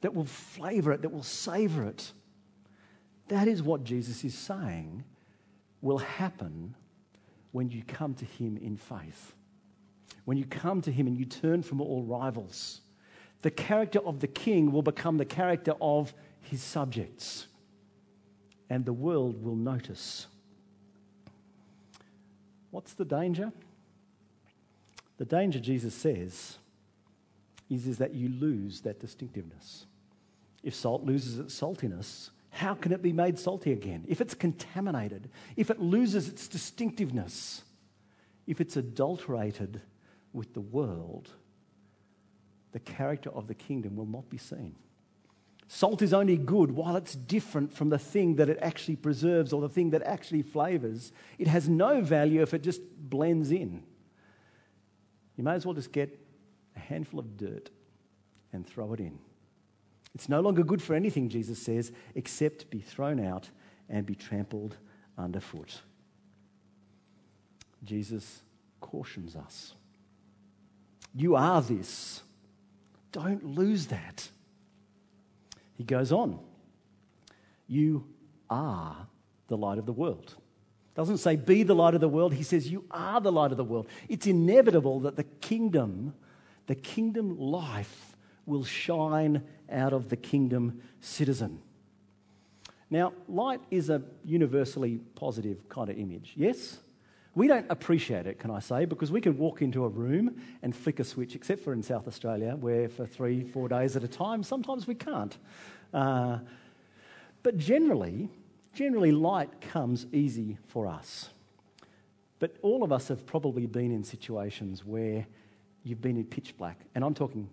that 0.00 0.14
will 0.14 0.24
flavour 0.24 0.92
it, 0.92 1.02
that 1.02 1.12
will 1.12 1.22
savour 1.22 1.84
it. 1.84 2.12
That 3.28 3.46
is 3.46 3.62
what 3.62 3.84
Jesus 3.84 4.24
is 4.24 4.34
saying 4.34 5.04
will 5.82 5.98
happen 5.98 6.74
when 7.52 7.70
you 7.70 7.82
come 7.86 8.14
to 8.14 8.24
Him 8.24 8.56
in 8.56 8.76
faith. 8.76 9.34
When 10.24 10.36
you 10.36 10.44
come 10.44 10.80
to 10.82 10.92
Him 10.92 11.06
and 11.06 11.16
you 11.16 11.24
turn 11.24 11.62
from 11.62 11.80
all 11.80 12.02
rivals, 12.02 12.80
the 13.42 13.50
character 13.50 14.00
of 14.00 14.20
the 14.20 14.26
king 14.26 14.70
will 14.70 14.82
become 14.82 15.16
the 15.16 15.24
character 15.24 15.74
of 15.80 16.12
his 16.42 16.62
subjects, 16.62 17.46
and 18.68 18.84
the 18.84 18.92
world 18.92 19.42
will 19.42 19.56
notice. 19.56 20.26
What's 22.70 22.92
the 22.92 23.04
danger? 23.04 23.52
The 25.18 25.24
danger, 25.24 25.58
Jesus 25.58 25.94
says, 25.94 26.58
is, 27.68 27.86
is 27.86 27.98
that 27.98 28.14
you 28.14 28.28
lose 28.28 28.80
that 28.82 29.00
distinctiveness. 29.00 29.86
If 30.62 30.74
salt 30.74 31.04
loses 31.04 31.38
its 31.38 31.58
saltiness, 31.58 32.30
how 32.50 32.74
can 32.74 32.92
it 32.92 33.02
be 33.02 33.12
made 33.12 33.38
salty 33.38 33.72
again? 33.72 34.04
If 34.08 34.20
it's 34.20 34.34
contaminated, 34.34 35.30
if 35.56 35.70
it 35.70 35.80
loses 35.80 36.28
its 36.28 36.48
distinctiveness, 36.48 37.62
if 38.46 38.60
it's 38.60 38.76
adulterated 38.76 39.80
with 40.32 40.52
the 40.54 40.60
world, 40.60 41.30
the 42.72 42.80
character 42.80 43.30
of 43.30 43.46
the 43.46 43.54
kingdom 43.54 43.96
will 43.96 44.06
not 44.06 44.28
be 44.28 44.38
seen. 44.38 44.74
Salt 45.68 46.02
is 46.02 46.12
only 46.12 46.36
good 46.36 46.72
while 46.72 46.96
it's 46.96 47.14
different 47.14 47.72
from 47.72 47.90
the 47.90 47.98
thing 47.98 48.34
that 48.36 48.48
it 48.48 48.58
actually 48.60 48.96
preserves 48.96 49.52
or 49.52 49.60
the 49.60 49.68
thing 49.68 49.90
that 49.90 50.02
actually 50.02 50.42
flavors. 50.42 51.12
It 51.38 51.46
has 51.46 51.68
no 51.68 52.00
value 52.00 52.42
if 52.42 52.52
it 52.54 52.64
just 52.64 52.80
blends 52.98 53.52
in. 53.52 53.84
You 55.36 55.44
may 55.44 55.52
as 55.52 55.64
well 55.64 55.74
just 55.74 55.92
get 55.92 56.18
a 56.74 56.80
handful 56.80 57.20
of 57.20 57.36
dirt 57.36 57.70
and 58.52 58.66
throw 58.66 58.92
it 58.94 59.00
in. 59.00 59.20
It's 60.14 60.28
no 60.28 60.40
longer 60.40 60.64
good 60.64 60.82
for 60.82 60.94
anything, 60.94 61.28
Jesus 61.28 61.60
says, 61.60 61.92
except 62.14 62.70
be 62.70 62.80
thrown 62.80 63.24
out 63.24 63.50
and 63.88 64.04
be 64.04 64.14
trampled 64.14 64.76
underfoot. 65.16 65.80
Jesus 67.84 68.42
cautions 68.80 69.36
us. 69.36 69.74
You 71.14 71.36
are 71.36 71.62
this. 71.62 72.22
Don't 73.12 73.44
lose 73.44 73.86
that. 73.86 74.28
He 75.74 75.84
goes 75.84 76.12
on. 76.12 76.38
You 77.66 78.06
are 78.48 79.06
the 79.48 79.56
light 79.56 79.78
of 79.78 79.86
the 79.86 79.92
world. 79.92 80.34
Doesn't 80.94 81.18
say 81.18 81.36
be 81.36 81.62
the 81.62 81.74
light 81.74 81.94
of 81.94 82.00
the 82.00 82.08
world. 82.08 82.34
He 82.34 82.42
says 82.42 82.68
you 82.68 82.84
are 82.90 83.20
the 83.20 83.32
light 83.32 83.52
of 83.52 83.56
the 83.56 83.64
world. 83.64 83.88
It's 84.08 84.26
inevitable 84.26 85.00
that 85.00 85.16
the 85.16 85.24
kingdom, 85.24 86.14
the 86.66 86.74
kingdom 86.74 87.38
life 87.38 88.09
will 88.50 88.64
shine 88.64 89.42
out 89.72 89.94
of 89.94 90.10
the 90.10 90.16
kingdom 90.16 90.82
citizen. 91.00 91.62
Now, 92.90 93.12
light 93.28 93.60
is 93.70 93.88
a 93.88 94.02
universally 94.24 95.00
positive 95.14 95.68
kind 95.68 95.88
of 95.88 95.96
image, 95.96 96.32
yes? 96.36 96.78
We 97.36 97.46
don't 97.46 97.66
appreciate 97.70 98.26
it, 98.26 98.40
can 98.40 98.50
I 98.50 98.58
say, 98.58 98.84
because 98.84 99.12
we 99.12 99.20
can 99.20 99.38
walk 99.38 99.62
into 99.62 99.84
a 99.84 99.88
room 99.88 100.42
and 100.62 100.74
flick 100.74 100.98
a 100.98 101.04
switch, 101.04 101.36
except 101.36 101.62
for 101.62 101.72
in 101.72 101.84
South 101.84 102.08
Australia, 102.08 102.56
where 102.56 102.88
for 102.88 103.06
three, 103.06 103.44
four 103.44 103.68
days 103.68 103.96
at 103.96 104.02
a 104.02 104.08
time, 104.08 104.42
sometimes 104.42 104.88
we 104.88 104.96
can't. 104.96 105.38
Uh, 105.94 106.38
but 107.44 107.56
generally, 107.56 108.28
generally, 108.74 109.12
light 109.12 109.60
comes 109.60 110.06
easy 110.12 110.58
for 110.66 110.88
us. 110.88 111.30
But 112.40 112.56
all 112.62 112.82
of 112.82 112.90
us 112.90 113.06
have 113.08 113.24
probably 113.24 113.66
been 113.66 113.92
in 113.92 114.02
situations 114.02 114.84
where 114.84 115.26
you've 115.84 116.02
been 116.02 116.16
in 116.16 116.24
pitch 116.24 116.56
black, 116.58 116.80
and 116.96 117.04
I'm 117.04 117.14
talking 117.14 117.48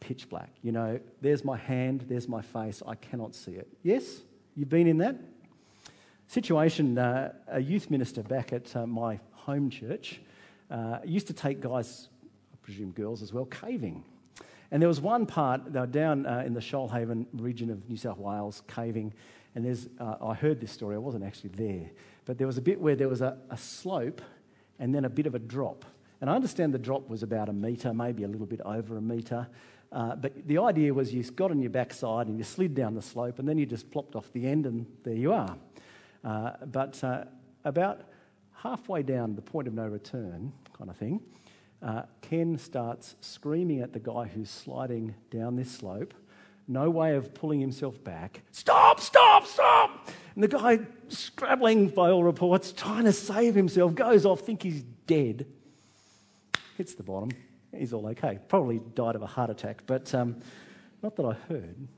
pitch 0.00 0.28
black. 0.28 0.50
You 0.62 0.72
know, 0.72 1.00
there's 1.20 1.44
my 1.44 1.56
hand, 1.56 2.04
there's 2.08 2.28
my 2.28 2.42
face, 2.42 2.82
I 2.86 2.94
cannot 2.94 3.34
see 3.34 3.52
it. 3.52 3.68
Yes? 3.82 4.22
You've 4.54 4.68
been 4.68 4.86
in 4.86 4.98
that? 4.98 5.16
Situation, 6.26 6.98
uh, 6.98 7.32
a 7.48 7.60
youth 7.60 7.90
minister 7.90 8.22
back 8.22 8.52
at 8.52 8.74
uh, 8.76 8.86
my 8.86 9.18
home 9.32 9.70
church 9.70 10.20
uh, 10.70 10.98
used 11.04 11.26
to 11.28 11.32
take 11.32 11.60
guys, 11.60 12.08
I 12.52 12.56
presume 12.62 12.90
girls 12.90 13.22
as 13.22 13.32
well, 13.32 13.46
caving. 13.46 14.04
And 14.70 14.82
there 14.82 14.88
was 14.88 15.00
one 15.00 15.24
part, 15.24 15.72
they 15.72 15.80
were 15.80 15.86
down 15.86 16.26
uh, 16.26 16.42
in 16.44 16.52
the 16.52 16.60
Shoalhaven 16.60 17.26
region 17.32 17.70
of 17.70 17.88
New 17.88 17.96
South 17.96 18.18
Wales, 18.18 18.62
caving, 18.68 19.14
and 19.54 19.64
there's, 19.64 19.88
uh, 19.98 20.16
I 20.20 20.34
heard 20.34 20.60
this 20.60 20.70
story, 20.70 20.94
I 20.94 20.98
wasn't 20.98 21.24
actually 21.24 21.50
there, 21.50 21.90
but 22.26 22.36
there 22.36 22.46
was 22.46 22.58
a 22.58 22.62
bit 22.62 22.78
where 22.78 22.94
there 22.94 23.08
was 23.08 23.22
a, 23.22 23.38
a 23.48 23.56
slope 23.56 24.20
and 24.78 24.94
then 24.94 25.06
a 25.06 25.08
bit 25.08 25.26
of 25.26 25.34
a 25.34 25.38
drop. 25.38 25.84
And 26.20 26.28
I 26.28 26.34
understand 26.34 26.74
the 26.74 26.78
drop 26.78 27.08
was 27.08 27.22
about 27.22 27.48
a 27.48 27.52
metre, 27.52 27.94
maybe 27.94 28.24
a 28.24 28.28
little 28.28 28.46
bit 28.46 28.60
over 28.62 28.96
a 28.96 29.00
metre. 29.00 29.46
Uh, 29.90 30.16
but 30.16 30.46
the 30.46 30.58
idea 30.58 30.92
was 30.92 31.14
you 31.14 31.22
got 31.22 31.50
on 31.50 31.60
your 31.60 31.70
backside 31.70 32.26
and 32.26 32.36
you 32.36 32.44
slid 32.44 32.74
down 32.74 32.94
the 32.94 33.02
slope 33.02 33.38
and 33.38 33.48
then 33.48 33.56
you 33.56 33.64
just 33.64 33.90
plopped 33.90 34.14
off 34.16 34.30
the 34.32 34.46
end 34.46 34.66
and 34.66 34.86
there 35.04 35.14
you 35.14 35.32
are. 35.32 35.56
Uh, 36.24 36.52
but 36.66 37.02
uh, 37.02 37.24
about 37.64 38.02
halfway 38.52 39.02
down 39.02 39.34
the 39.34 39.42
point 39.42 39.68
of 39.68 39.74
no 39.74 39.86
return, 39.86 40.52
kind 40.76 40.90
of 40.90 40.96
thing, 40.96 41.20
uh, 41.80 42.02
Ken 42.20 42.58
starts 42.58 43.14
screaming 43.20 43.80
at 43.80 43.92
the 43.92 44.00
guy 44.00 44.24
who's 44.24 44.50
sliding 44.50 45.14
down 45.30 45.56
this 45.56 45.70
slope. 45.70 46.12
No 46.66 46.90
way 46.90 47.14
of 47.14 47.32
pulling 47.32 47.60
himself 47.60 48.02
back. 48.04 48.42
Stop, 48.50 49.00
stop, 49.00 49.46
stop! 49.46 50.08
And 50.34 50.44
the 50.44 50.48
guy, 50.48 50.80
scrabbling 51.08 51.88
by 51.88 52.10
all 52.10 52.22
reports, 52.22 52.72
trying 52.72 53.04
to 53.04 53.12
save 53.12 53.54
himself, 53.54 53.94
goes 53.94 54.26
off, 54.26 54.40
think 54.40 54.62
he's 54.62 54.82
dead, 55.06 55.46
hits 56.78 56.94
the 56.94 57.02
bottom, 57.02 57.28
he's 57.76 57.92
all 57.92 58.06
okay. 58.06 58.38
Probably 58.46 58.80
died 58.94 59.16
of 59.16 59.22
a 59.22 59.26
heart 59.26 59.50
attack, 59.50 59.82
but 59.84 60.14
um, 60.14 60.36
not 61.02 61.16
that 61.16 61.26
I 61.26 61.32
heard. 61.52 61.88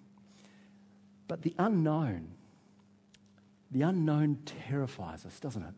But 1.28 1.42
the 1.42 1.54
unknown, 1.58 2.28
the 3.70 3.82
unknown 3.82 4.38
terrifies 4.66 5.26
us, 5.26 5.38
doesn't 5.38 5.62
it? 5.62 5.74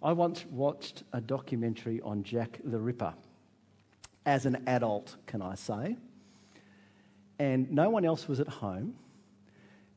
I 0.00 0.12
once 0.12 0.46
watched 0.46 1.02
a 1.12 1.20
documentary 1.20 2.00
on 2.02 2.22
Jack 2.22 2.60
the 2.64 2.78
Ripper 2.78 3.12
as 4.24 4.46
an 4.46 4.62
adult, 4.68 5.16
can 5.26 5.42
I 5.42 5.56
say? 5.56 5.96
And 7.40 7.72
no 7.72 7.90
one 7.90 8.04
else 8.04 8.28
was 8.28 8.38
at 8.38 8.48
home. 8.48 8.94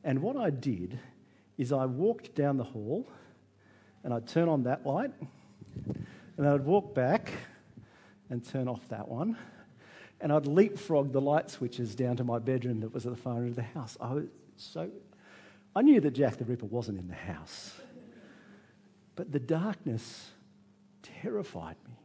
And 0.02 0.20
what 0.20 0.36
I 0.36 0.50
did 0.50 0.98
is 1.58 1.72
I 1.72 1.86
walked 1.86 2.34
down 2.34 2.56
the 2.56 2.64
hall 2.64 3.08
and 4.02 4.12
I'd 4.12 4.26
turn 4.26 4.48
on 4.48 4.64
that 4.64 4.84
light 4.84 5.12
and 6.36 6.48
I'd 6.48 6.64
walk 6.64 6.92
back 6.92 7.30
and 8.34 8.44
turn 8.44 8.68
off 8.68 8.86
that 8.88 9.08
one. 9.08 9.38
And 10.20 10.32
I'd 10.32 10.46
leapfrog 10.46 11.12
the 11.12 11.20
light 11.20 11.50
switches 11.50 11.94
down 11.94 12.16
to 12.16 12.24
my 12.24 12.38
bedroom 12.38 12.80
that 12.80 12.92
was 12.92 13.06
at 13.06 13.12
the 13.12 13.20
far 13.20 13.38
end 13.38 13.50
of 13.50 13.56
the 13.56 13.62
house. 13.62 13.96
I 14.00 14.12
was 14.12 14.24
so 14.56 14.90
I 15.76 15.82
knew 15.82 16.00
that 16.00 16.12
Jack 16.12 16.36
the 16.36 16.44
Ripper 16.44 16.66
wasn't 16.66 16.98
in 16.98 17.08
the 17.08 17.14
house. 17.14 17.74
But 19.16 19.32
the 19.32 19.40
darkness 19.40 20.30
terrified 21.02 21.76
me. 21.86 21.96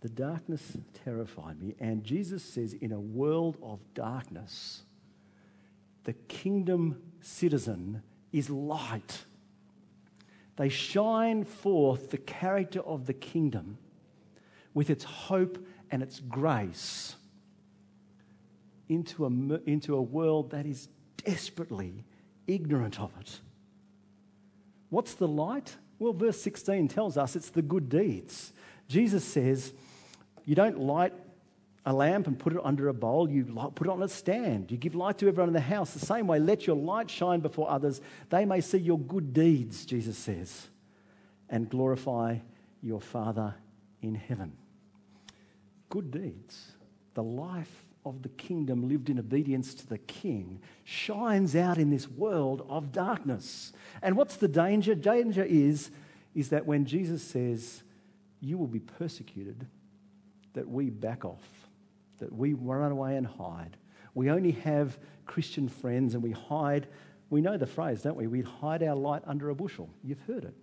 The 0.00 0.08
darkness 0.08 0.76
terrified 1.04 1.60
me. 1.60 1.74
And 1.80 2.04
Jesus 2.04 2.42
says, 2.42 2.72
in 2.72 2.92
a 2.92 3.00
world 3.00 3.56
of 3.62 3.80
darkness, 3.94 4.82
the 6.04 6.12
kingdom 6.12 7.00
citizen 7.20 8.02
is 8.32 8.50
light. 8.50 9.24
They 10.56 10.68
shine 10.68 11.44
forth 11.44 12.10
the 12.10 12.18
character 12.18 12.80
of 12.80 13.06
the 13.06 13.14
kingdom 13.14 13.78
with 14.78 14.90
its 14.90 15.02
hope 15.02 15.58
and 15.90 16.04
its 16.04 16.20
grace 16.20 17.16
into 18.88 19.26
a, 19.26 19.28
into 19.68 19.96
a 19.96 20.00
world 20.00 20.52
that 20.52 20.66
is 20.66 20.88
desperately 21.16 22.04
ignorant 22.46 23.00
of 23.00 23.10
it. 23.20 23.40
What's 24.88 25.14
the 25.14 25.26
light? 25.26 25.74
Well, 25.98 26.12
verse 26.12 26.40
16 26.40 26.86
tells 26.86 27.18
us 27.18 27.34
it's 27.34 27.50
the 27.50 27.60
good 27.60 27.88
deeds. 27.88 28.52
Jesus 28.86 29.24
says, 29.24 29.72
You 30.44 30.54
don't 30.54 30.78
light 30.78 31.12
a 31.84 31.92
lamp 31.92 32.28
and 32.28 32.38
put 32.38 32.52
it 32.52 32.60
under 32.62 32.86
a 32.86 32.94
bowl, 32.94 33.28
you 33.28 33.46
put 33.74 33.88
it 33.88 33.90
on 33.90 34.04
a 34.04 34.08
stand. 34.08 34.70
You 34.70 34.76
give 34.76 34.94
light 34.94 35.18
to 35.18 35.26
everyone 35.26 35.48
in 35.48 35.54
the 35.54 35.60
house. 35.60 35.92
The 35.92 36.06
same 36.06 36.28
way, 36.28 36.38
let 36.38 36.68
your 36.68 36.76
light 36.76 37.10
shine 37.10 37.40
before 37.40 37.68
others. 37.68 38.00
They 38.30 38.44
may 38.44 38.60
see 38.60 38.78
your 38.78 39.00
good 39.00 39.32
deeds, 39.32 39.84
Jesus 39.84 40.16
says, 40.16 40.68
and 41.50 41.68
glorify 41.68 42.36
your 42.80 43.00
Father 43.00 43.56
in 44.02 44.14
heaven. 44.14 44.52
Good 45.88 46.10
deeds, 46.10 46.72
the 47.14 47.22
life 47.22 47.84
of 48.04 48.22
the 48.22 48.28
kingdom 48.30 48.88
lived 48.88 49.10
in 49.10 49.18
obedience 49.18 49.74
to 49.74 49.86
the 49.86 49.98
king 49.98 50.60
shines 50.84 51.54
out 51.54 51.78
in 51.78 51.90
this 51.90 52.08
world 52.08 52.64
of 52.68 52.92
darkness. 52.92 53.72
And 54.02 54.16
what's 54.16 54.36
the 54.36 54.48
danger? 54.48 54.94
Danger 54.94 55.44
is, 55.44 55.90
is 56.34 56.50
that 56.50 56.66
when 56.66 56.84
Jesus 56.84 57.22
says, 57.22 57.82
You 58.40 58.58
will 58.58 58.66
be 58.66 58.80
persecuted, 58.80 59.66
that 60.54 60.68
we 60.68 60.90
back 60.90 61.24
off, 61.24 61.46
that 62.18 62.32
we 62.32 62.54
run 62.54 62.92
away 62.92 63.16
and 63.16 63.26
hide. 63.26 63.76
We 64.14 64.30
only 64.30 64.52
have 64.52 64.98
Christian 65.26 65.68
friends 65.68 66.14
and 66.14 66.22
we 66.22 66.32
hide. 66.32 66.88
We 67.30 67.40
know 67.40 67.56
the 67.56 67.66
phrase, 67.66 68.02
don't 68.02 68.16
we? 68.16 68.26
We 68.26 68.42
hide 68.42 68.82
our 68.82 68.96
light 68.96 69.22
under 69.26 69.50
a 69.50 69.54
bushel. 69.54 69.90
You've 70.02 70.22
heard 70.26 70.44
it. 70.44 70.54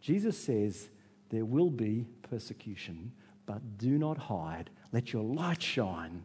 Jesus 0.00 0.36
says, 0.36 0.90
There 1.30 1.44
will 1.44 1.70
be 1.70 2.06
persecution, 2.22 3.12
but 3.50 3.78
do 3.78 3.98
not 3.98 4.16
hide 4.16 4.70
let 4.92 5.12
your 5.12 5.24
light 5.24 5.60
shine. 5.60 6.22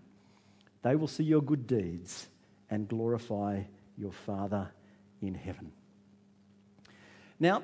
They 0.83 0.95
will 0.95 1.07
see 1.07 1.23
your 1.23 1.41
good 1.41 1.65
deeds 1.65 2.27
and 2.69 2.87
glorify 2.87 3.61
your 3.97 4.11
Father 4.11 4.69
in 5.23 5.33
heaven. 5.33 5.71
Now, 7.39 7.63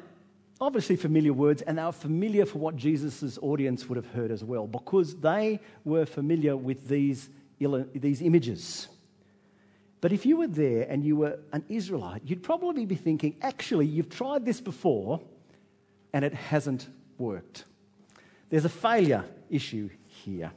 obviously 0.59 0.95
familiar 0.95 1.33
words, 1.33 1.61
and 1.61 1.77
they 1.77 1.83
were 1.83 1.91
familiar 1.91 2.45
for 2.47 2.57
what 2.57 2.75
Jesus' 2.75 3.37
audience 3.41 3.87
would 3.87 3.97
have 3.97 4.07
heard 4.07 4.31
as 4.31 4.43
well, 4.43 4.65
because 4.67 5.15
they 5.15 5.59
were 5.83 6.05
familiar 6.05 6.57
with 6.57 6.87
these, 6.87 7.29
these 7.59 8.21
images. 8.21 8.87
But 10.01 10.11
if 10.11 10.25
you 10.25 10.37
were 10.37 10.47
there 10.47 10.87
and 10.89 11.03
you 11.03 11.17
were 11.17 11.37
an 11.53 11.63
Israelite, 11.69 12.23
you'd 12.25 12.43
probably 12.43 12.87
be 12.87 12.95
thinking, 12.95 13.35
actually, 13.41 13.85
you've 13.85 14.09
tried 14.09 14.43
this 14.43 14.59
before 14.59 15.21
and 16.13 16.25
it 16.25 16.33
hasn't 16.33 16.87
worked. 17.19 17.65
There's 18.49 18.65
a 18.65 18.69
failure 18.69 19.23
issue 19.51 19.89
here. 20.05 20.51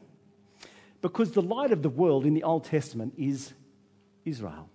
Because 1.02 1.32
the 1.32 1.42
light 1.42 1.72
of 1.72 1.82
the 1.82 1.90
world 1.90 2.24
in 2.24 2.32
the 2.32 2.42
Old 2.42 2.64
Testament 2.64 3.14
is 3.18 3.52
Israel. 4.24 4.70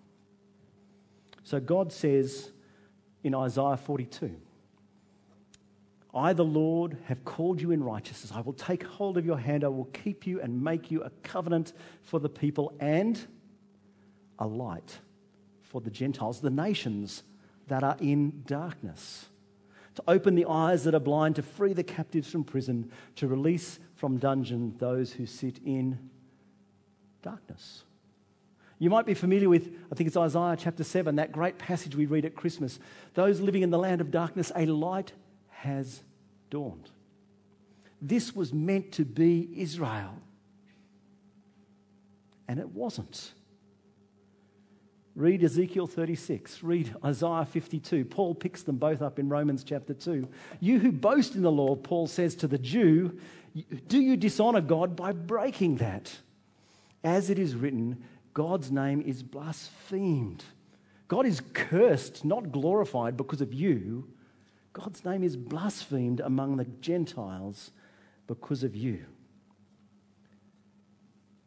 So 1.43 1.59
God 1.59 1.91
says 1.91 2.51
in 3.23 3.33
Isaiah 3.33 3.77
42 3.77 4.35
I, 6.13 6.33
the 6.33 6.45
Lord, 6.45 6.97
have 7.05 7.23
called 7.23 7.61
you 7.61 7.71
in 7.71 7.83
righteousness. 7.83 8.31
I 8.33 8.41
will 8.41 8.53
take 8.53 8.83
hold 8.83 9.17
of 9.17 9.25
your 9.25 9.37
hand. 9.37 9.63
I 9.63 9.67
will 9.67 9.85
keep 9.85 10.25
you 10.25 10.41
and 10.41 10.63
make 10.63 10.89
you 10.89 11.03
a 11.03 11.11
covenant 11.21 11.73
for 12.01 12.19
the 12.19 12.29
people 12.29 12.73
and 12.79 13.19
a 14.39 14.47
light 14.47 14.99
for 15.61 15.81
the 15.81 15.91
Gentiles, 15.91 16.41
the 16.41 16.49
nations 16.49 17.23
that 17.67 17.83
are 17.83 17.95
in 17.99 18.43
darkness. 18.47 19.27
To 19.95 20.03
open 20.07 20.33
the 20.33 20.45
eyes 20.47 20.83
that 20.85 20.95
are 20.95 20.99
blind, 20.99 21.35
to 21.35 21.43
free 21.43 21.73
the 21.73 21.83
captives 21.83 22.31
from 22.31 22.43
prison, 22.43 22.91
to 23.17 23.27
release 23.27 23.79
from 23.99 24.17
dungeon 24.17 24.75
those 24.79 25.11
who 25.11 25.25
sit 25.25 25.59
in 25.65 25.99
darkness. 27.21 27.83
You 28.79 28.89
might 28.89 29.05
be 29.05 29.13
familiar 29.13 29.49
with, 29.49 29.69
I 29.91 29.95
think 29.95 30.07
it's 30.07 30.15
Isaiah 30.15 30.55
chapter 30.57 30.85
7, 30.85 31.17
that 31.17 31.33
great 31.33 31.57
passage 31.57 31.95
we 31.97 32.05
read 32.05 32.23
at 32.23 32.33
Christmas. 32.33 32.79
Those 33.13 33.41
living 33.41 33.61
in 33.61 33.71
the 33.71 33.77
land 33.77 33.99
of 33.99 34.09
darkness, 34.09 34.53
a 34.55 34.65
light 34.65 35.11
has 35.49 36.01
dawned. 36.49 36.89
This 38.01 38.33
was 38.33 38.53
meant 38.53 38.93
to 38.93 39.03
be 39.03 39.49
Israel. 39.57 40.15
And 42.47 42.57
it 42.57 42.69
wasn't. 42.69 43.33
Read 45.13 45.43
Ezekiel 45.43 45.85
36, 45.85 46.63
read 46.63 46.95
Isaiah 47.03 47.43
52. 47.43 48.05
Paul 48.05 48.33
picks 48.33 48.63
them 48.63 48.77
both 48.77 49.01
up 49.01 49.19
in 49.19 49.27
Romans 49.27 49.65
chapter 49.65 49.93
2. 49.93 50.25
You 50.61 50.79
who 50.79 50.93
boast 50.93 51.35
in 51.35 51.41
the 51.41 51.51
law, 51.51 51.75
Paul 51.75 52.07
says 52.07 52.35
to 52.35 52.47
the 52.47 52.57
Jew, 52.57 53.19
do 53.87 53.99
you 53.99 54.17
dishonor 54.17 54.61
God 54.61 54.95
by 54.95 55.11
breaking 55.11 55.77
that? 55.77 56.17
As 57.03 57.29
it 57.29 57.39
is 57.39 57.55
written, 57.55 58.03
God's 58.33 58.71
name 58.71 59.01
is 59.01 59.23
blasphemed. 59.23 60.43
God 61.07 61.25
is 61.25 61.41
cursed, 61.53 62.23
not 62.23 62.51
glorified 62.51 63.17
because 63.17 63.41
of 63.41 63.53
you. 63.53 64.07
God's 64.73 65.03
name 65.03 65.23
is 65.23 65.35
blasphemed 65.35 66.19
among 66.19 66.57
the 66.57 66.65
Gentiles 66.65 67.71
because 68.27 68.63
of 68.63 68.75
you. 68.75 69.05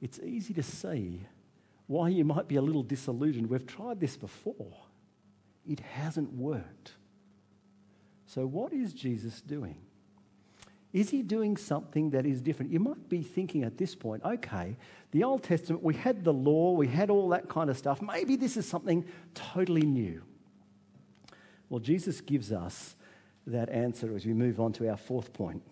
It's 0.00 0.18
easy 0.18 0.52
to 0.54 0.62
see 0.62 1.26
why 1.86 2.08
you 2.08 2.24
might 2.24 2.48
be 2.48 2.56
a 2.56 2.62
little 2.62 2.82
disillusioned. 2.82 3.48
We've 3.48 3.66
tried 3.66 4.00
this 4.00 4.16
before, 4.16 4.76
it 5.64 5.80
hasn't 5.80 6.32
worked. 6.32 6.94
So, 8.26 8.46
what 8.46 8.72
is 8.72 8.92
Jesus 8.92 9.40
doing? 9.40 9.76
Is 10.92 11.08
he 11.08 11.22
doing 11.22 11.56
something 11.56 12.10
that 12.10 12.26
is 12.26 12.42
different? 12.42 12.70
You 12.70 12.80
might 12.80 13.08
be 13.08 13.22
thinking 13.22 13.62
at 13.64 13.78
this 13.78 13.94
point, 13.94 14.22
okay, 14.24 14.76
the 15.10 15.24
Old 15.24 15.42
Testament, 15.42 15.82
we 15.82 15.94
had 15.94 16.22
the 16.22 16.32
law, 16.32 16.72
we 16.72 16.86
had 16.86 17.08
all 17.08 17.30
that 17.30 17.48
kind 17.48 17.70
of 17.70 17.78
stuff. 17.78 18.02
Maybe 18.02 18.36
this 18.36 18.58
is 18.58 18.68
something 18.68 19.04
totally 19.34 19.86
new. 19.86 20.22
Well, 21.70 21.80
Jesus 21.80 22.20
gives 22.20 22.52
us 22.52 22.96
that 23.46 23.70
answer 23.70 24.14
as 24.14 24.26
we 24.26 24.34
move 24.34 24.60
on 24.60 24.74
to 24.74 24.88
our 24.90 24.98
fourth 24.98 25.32
point. 25.32 25.62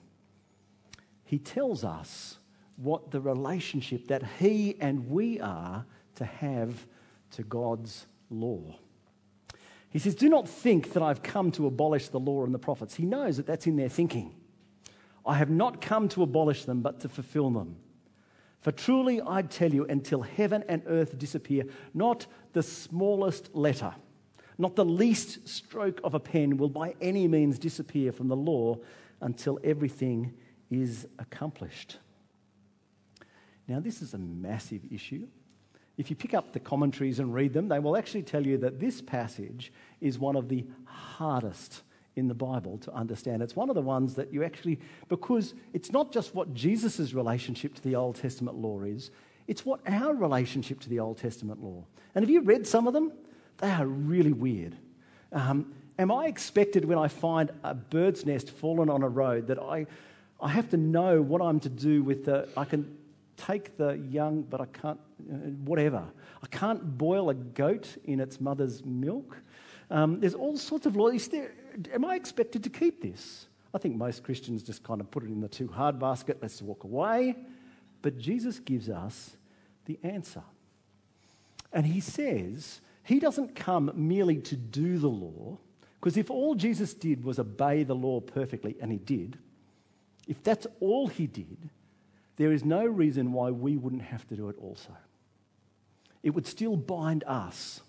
He 1.24 1.38
tells 1.38 1.84
us 1.84 2.38
what 2.76 3.10
the 3.10 3.20
relationship 3.20 4.08
that 4.08 4.22
he 4.38 4.76
and 4.80 5.10
we 5.10 5.38
are 5.38 5.84
to 6.14 6.24
have 6.24 6.86
to 7.32 7.42
God's 7.42 8.06
law. 8.30 8.76
He 9.90 9.98
says, 9.98 10.14
Do 10.14 10.30
not 10.30 10.48
think 10.48 10.94
that 10.94 11.02
I've 11.02 11.22
come 11.22 11.52
to 11.52 11.66
abolish 11.66 12.08
the 12.08 12.18
law 12.18 12.44
and 12.44 12.54
the 12.54 12.58
prophets. 12.58 12.94
He 12.94 13.04
knows 13.04 13.36
that 13.36 13.46
that's 13.46 13.66
in 13.66 13.76
their 13.76 13.88
thinking. 13.90 14.34
I 15.30 15.34
have 15.34 15.48
not 15.48 15.80
come 15.80 16.08
to 16.08 16.24
abolish 16.24 16.64
them, 16.64 16.80
but 16.80 16.98
to 17.00 17.08
fulfill 17.08 17.50
them. 17.50 17.76
For 18.62 18.72
truly 18.72 19.22
I 19.24 19.42
tell 19.42 19.72
you, 19.72 19.84
until 19.84 20.22
heaven 20.22 20.64
and 20.68 20.82
earth 20.86 21.16
disappear, 21.18 21.66
not 21.94 22.26
the 22.52 22.64
smallest 22.64 23.54
letter, 23.54 23.94
not 24.58 24.74
the 24.74 24.84
least 24.84 25.48
stroke 25.48 26.00
of 26.02 26.14
a 26.14 26.18
pen 26.18 26.56
will 26.56 26.68
by 26.68 26.96
any 27.00 27.28
means 27.28 27.60
disappear 27.60 28.10
from 28.10 28.26
the 28.26 28.34
law 28.34 28.78
until 29.20 29.60
everything 29.62 30.34
is 30.68 31.06
accomplished. 31.20 31.98
Now, 33.68 33.78
this 33.78 34.02
is 34.02 34.14
a 34.14 34.18
massive 34.18 34.82
issue. 34.90 35.28
If 35.96 36.10
you 36.10 36.16
pick 36.16 36.34
up 36.34 36.52
the 36.52 36.58
commentaries 36.58 37.20
and 37.20 37.32
read 37.32 37.52
them, 37.52 37.68
they 37.68 37.78
will 37.78 37.96
actually 37.96 38.24
tell 38.24 38.44
you 38.44 38.58
that 38.58 38.80
this 38.80 39.00
passage 39.00 39.72
is 40.00 40.18
one 40.18 40.34
of 40.34 40.48
the 40.48 40.66
hardest 40.86 41.84
in 42.16 42.28
the 42.28 42.34
Bible 42.34 42.78
to 42.78 42.92
understand. 42.92 43.42
It's 43.42 43.56
one 43.56 43.68
of 43.68 43.74
the 43.74 43.82
ones 43.82 44.14
that 44.14 44.32
you 44.32 44.42
actually, 44.44 44.80
because 45.08 45.54
it's 45.72 45.92
not 45.92 46.12
just 46.12 46.34
what 46.34 46.54
Jesus' 46.54 47.14
relationship 47.14 47.74
to 47.74 47.82
the 47.82 47.94
Old 47.96 48.16
Testament 48.16 48.56
law 48.56 48.82
is, 48.82 49.10
it's 49.46 49.64
what 49.64 49.80
our 49.86 50.14
relationship 50.14 50.80
to 50.80 50.88
the 50.88 51.00
Old 51.00 51.18
Testament 51.18 51.62
law. 51.62 51.84
And 52.14 52.22
have 52.22 52.30
you 52.30 52.40
read 52.40 52.66
some 52.66 52.86
of 52.86 52.92
them? 52.92 53.12
They 53.58 53.70
are 53.70 53.86
really 53.86 54.32
weird. 54.32 54.76
Um, 55.32 55.74
am 55.98 56.10
I 56.10 56.26
expected 56.26 56.84
when 56.84 56.98
I 56.98 57.08
find 57.08 57.50
a 57.62 57.74
bird's 57.74 58.26
nest 58.26 58.50
fallen 58.50 58.88
on 58.88 59.02
a 59.02 59.08
road 59.08 59.46
that 59.48 59.58
I, 59.58 59.86
I 60.40 60.48
have 60.48 60.70
to 60.70 60.76
know 60.76 61.20
what 61.20 61.42
I'm 61.42 61.60
to 61.60 61.68
do 61.68 62.02
with 62.02 62.24
the, 62.24 62.48
I 62.56 62.64
can 62.64 62.96
take 63.36 63.76
the 63.76 63.92
young, 63.92 64.42
but 64.42 64.60
I 64.60 64.66
can't, 64.66 65.00
uh, 65.32 65.34
whatever. 65.64 66.04
I 66.42 66.46
can't 66.46 66.98
boil 66.98 67.30
a 67.30 67.34
goat 67.34 67.96
in 68.04 68.20
its 68.20 68.40
mother's 68.40 68.84
milk. 68.84 69.36
Um, 69.90 70.20
there's 70.20 70.34
all 70.34 70.56
sorts 70.56 70.86
of 70.86 70.96
laws. 70.96 71.28
Am 71.92 72.04
I 72.04 72.14
expected 72.14 72.62
to 72.64 72.70
keep 72.70 73.02
this? 73.02 73.46
I 73.72 73.78
think 73.78 73.96
most 73.96 74.22
Christians 74.22 74.62
just 74.62 74.82
kind 74.82 75.00
of 75.00 75.10
put 75.10 75.22
it 75.22 75.28
in 75.28 75.40
the 75.40 75.48
too 75.48 75.68
hard 75.68 75.98
basket, 75.98 76.38
let's 76.42 76.60
walk 76.60 76.84
away. 76.84 77.36
But 78.02 78.18
Jesus 78.18 78.58
gives 78.58 78.88
us 78.88 79.36
the 79.84 79.98
answer. 80.02 80.42
And 81.72 81.86
he 81.86 82.00
says 82.00 82.80
he 83.02 83.20
doesn't 83.20 83.54
come 83.54 83.92
merely 83.94 84.38
to 84.38 84.56
do 84.56 84.98
the 84.98 85.08
law, 85.08 85.58
Because 86.00 86.16
if 86.16 86.30
all 86.30 86.54
Jesus 86.54 86.94
did 86.94 87.24
was 87.24 87.38
obey 87.38 87.82
the 87.82 87.94
law 87.94 88.20
perfectly, 88.20 88.74
and 88.80 88.90
he 88.90 88.98
did, 88.98 89.38
if 90.26 90.42
that's 90.42 90.66
all 90.80 91.08
he 91.08 91.26
did, 91.26 91.68
there 92.36 92.52
is 92.52 92.64
no 92.64 92.86
reason 92.86 93.32
why 93.32 93.50
we 93.50 93.76
wouldn't 93.76 94.02
have 94.02 94.26
to 94.28 94.36
do 94.36 94.48
it 94.48 94.56
also. 94.58 94.96
It 96.22 96.30
would 96.30 96.46
still 96.46 96.76
bind 96.76 97.22
us. 97.26 97.82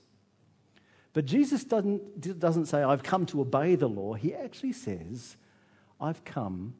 But 1.13 1.25
Jesus 1.25 1.63
doesn't, 1.63 2.39
doesn't 2.39 2.67
say, 2.67 2.83
I've 2.83 3.03
come 3.03 3.25
to 3.27 3.41
obey 3.41 3.75
the 3.75 3.89
law. 3.89 4.13
He 4.13 4.33
actually 4.33 4.71
says, 4.71 5.35
I've 5.99 6.23
come 6.23 6.73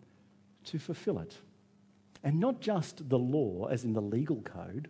to 0.65 0.80
fulfill 0.80 1.20
it. 1.20 1.36
And 2.24 2.39
not 2.39 2.62
just 2.62 3.10
the 3.10 3.20
law, 3.20 3.65
as 3.65 3.84
in 3.84 3.94
the 3.94 4.02
legal 4.02 4.41
code, 4.41 4.89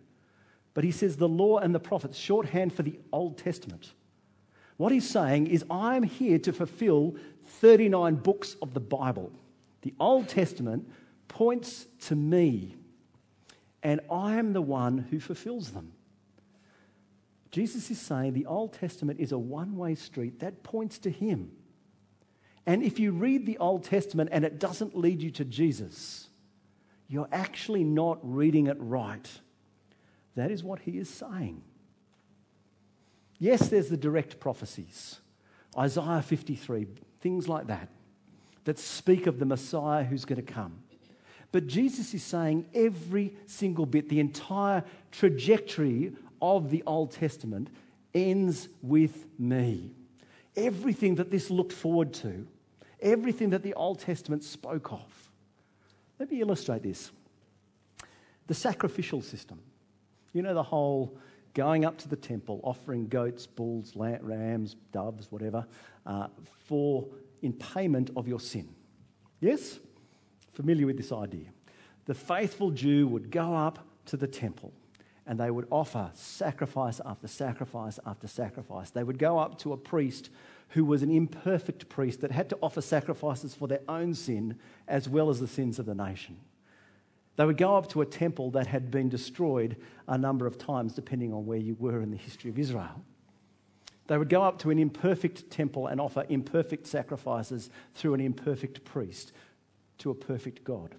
but 0.74 0.84
he 0.84 0.90
says 0.90 1.16
the 1.16 1.28
law 1.28 1.58
and 1.58 1.74
the 1.74 1.80
prophets, 1.80 2.18
shorthand 2.18 2.72
for 2.72 2.82
the 2.82 2.98
Old 3.12 3.36
Testament. 3.36 3.92
What 4.76 4.92
he's 4.92 5.08
saying 5.08 5.48
is, 5.48 5.64
I'm 5.70 6.02
here 6.02 6.38
to 6.40 6.52
fulfill 6.52 7.16
39 7.44 8.16
books 8.16 8.56
of 8.62 8.74
the 8.74 8.80
Bible. 8.80 9.32
The 9.82 9.94
Old 9.98 10.28
Testament 10.28 10.88
points 11.28 11.86
to 12.06 12.16
me, 12.16 12.76
and 13.82 14.00
I 14.10 14.36
am 14.36 14.52
the 14.52 14.62
one 14.62 14.98
who 14.98 15.20
fulfills 15.20 15.70
them. 15.72 15.92
Jesus 17.52 17.90
is 17.90 18.00
saying 18.00 18.32
the 18.32 18.46
Old 18.46 18.72
Testament 18.72 19.20
is 19.20 19.30
a 19.30 19.38
one 19.38 19.76
way 19.76 19.94
street 19.94 20.40
that 20.40 20.62
points 20.62 20.98
to 21.00 21.10
him. 21.10 21.52
And 22.66 22.82
if 22.82 22.98
you 22.98 23.12
read 23.12 23.44
the 23.44 23.58
Old 23.58 23.84
Testament 23.84 24.30
and 24.32 24.44
it 24.44 24.58
doesn't 24.58 24.96
lead 24.96 25.20
you 25.20 25.30
to 25.32 25.44
Jesus, 25.44 26.28
you're 27.08 27.28
actually 27.30 27.84
not 27.84 28.18
reading 28.22 28.68
it 28.68 28.76
right. 28.80 29.28
That 30.34 30.50
is 30.50 30.64
what 30.64 30.80
he 30.80 30.92
is 30.92 31.10
saying. 31.10 31.62
Yes, 33.38 33.68
there's 33.68 33.88
the 33.88 33.96
direct 33.96 34.40
prophecies, 34.40 35.20
Isaiah 35.76 36.22
53, 36.22 36.86
things 37.20 37.48
like 37.48 37.66
that, 37.66 37.88
that 38.64 38.78
speak 38.78 39.26
of 39.26 39.40
the 39.40 39.44
Messiah 39.44 40.04
who's 40.04 40.24
going 40.24 40.42
to 40.44 40.52
come. 40.52 40.78
But 41.50 41.66
Jesus 41.66 42.14
is 42.14 42.22
saying 42.22 42.66
every 42.72 43.34
single 43.46 43.84
bit, 43.84 44.08
the 44.08 44.20
entire 44.20 44.84
trajectory 45.10 46.12
of 46.42 46.70
the 46.70 46.82
Old 46.86 47.12
Testament 47.12 47.68
ends 48.12 48.68
with 48.82 49.26
me. 49.38 49.92
Everything 50.56 51.14
that 51.14 51.30
this 51.30 51.48
looked 51.48 51.72
forward 51.72 52.12
to, 52.14 52.46
everything 53.00 53.50
that 53.50 53.62
the 53.62 53.72
Old 53.74 54.00
Testament 54.00 54.42
spoke 54.42 54.92
of. 54.92 55.30
Let 56.18 56.30
me 56.30 56.40
illustrate 56.40 56.82
this. 56.82 57.10
The 58.48 58.54
sacrificial 58.54 59.22
system. 59.22 59.60
You 60.34 60.42
know, 60.42 60.52
the 60.52 60.62
whole 60.62 61.16
going 61.54 61.84
up 61.84 61.96
to 61.98 62.08
the 62.08 62.16
temple, 62.16 62.60
offering 62.64 63.06
goats, 63.06 63.46
bulls, 63.46 63.92
rams, 63.94 64.76
doves, 64.90 65.30
whatever, 65.30 65.66
uh, 66.06 66.28
for 66.64 67.06
in 67.42 67.52
payment 67.52 68.10
of 68.16 68.26
your 68.26 68.40
sin. 68.40 68.68
Yes? 69.40 69.78
Familiar 70.52 70.86
with 70.86 70.96
this 70.96 71.12
idea. 71.12 71.46
The 72.06 72.14
faithful 72.14 72.70
Jew 72.70 73.06
would 73.08 73.30
go 73.30 73.54
up 73.54 73.86
to 74.06 74.16
the 74.16 74.26
temple 74.26 74.72
and 75.26 75.38
they 75.38 75.50
would 75.50 75.66
offer 75.70 76.10
sacrifice 76.14 77.00
after 77.04 77.28
sacrifice 77.28 77.98
after 78.04 78.26
sacrifice. 78.26 78.90
They 78.90 79.04
would 79.04 79.18
go 79.18 79.38
up 79.38 79.58
to 79.60 79.72
a 79.72 79.76
priest 79.76 80.30
who 80.70 80.84
was 80.84 81.02
an 81.02 81.10
imperfect 81.10 81.88
priest 81.88 82.20
that 82.22 82.30
had 82.30 82.48
to 82.48 82.58
offer 82.62 82.80
sacrifices 82.80 83.54
for 83.54 83.68
their 83.68 83.82
own 83.88 84.14
sin 84.14 84.58
as 84.88 85.08
well 85.08 85.30
as 85.30 85.38
the 85.38 85.46
sins 85.46 85.78
of 85.78 85.86
the 85.86 85.94
nation. 85.94 86.38
They 87.36 87.46
would 87.46 87.56
go 87.56 87.76
up 87.76 87.88
to 87.90 88.02
a 88.02 88.06
temple 88.06 88.50
that 88.52 88.66
had 88.66 88.90
been 88.90 89.08
destroyed 89.08 89.76
a 90.06 90.18
number 90.18 90.46
of 90.46 90.58
times, 90.58 90.92
depending 90.94 91.32
on 91.32 91.46
where 91.46 91.58
you 91.58 91.76
were 91.78 92.00
in 92.00 92.10
the 92.10 92.16
history 92.16 92.50
of 92.50 92.58
Israel. 92.58 93.04
They 94.08 94.18
would 94.18 94.28
go 94.28 94.42
up 94.42 94.58
to 94.60 94.70
an 94.70 94.78
imperfect 94.78 95.50
temple 95.50 95.86
and 95.86 96.00
offer 96.00 96.26
imperfect 96.28 96.86
sacrifices 96.86 97.70
through 97.94 98.14
an 98.14 98.20
imperfect 98.20 98.84
priest 98.84 99.32
to 99.98 100.10
a 100.10 100.14
perfect 100.14 100.64
God. 100.64 100.94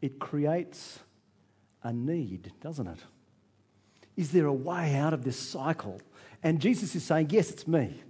It 0.00 0.18
creates 0.18 1.00
a 1.82 1.92
need, 1.92 2.52
doesn't 2.60 2.86
it? 2.86 2.98
Is 4.16 4.32
there 4.32 4.46
a 4.46 4.52
way 4.52 4.94
out 4.96 5.14
of 5.14 5.24
this 5.24 5.38
cycle? 5.38 6.00
And 6.42 6.60
Jesus 6.60 6.94
is 6.94 7.04
saying, 7.04 7.28
Yes, 7.30 7.50
it's 7.50 7.66
me. 7.66 8.02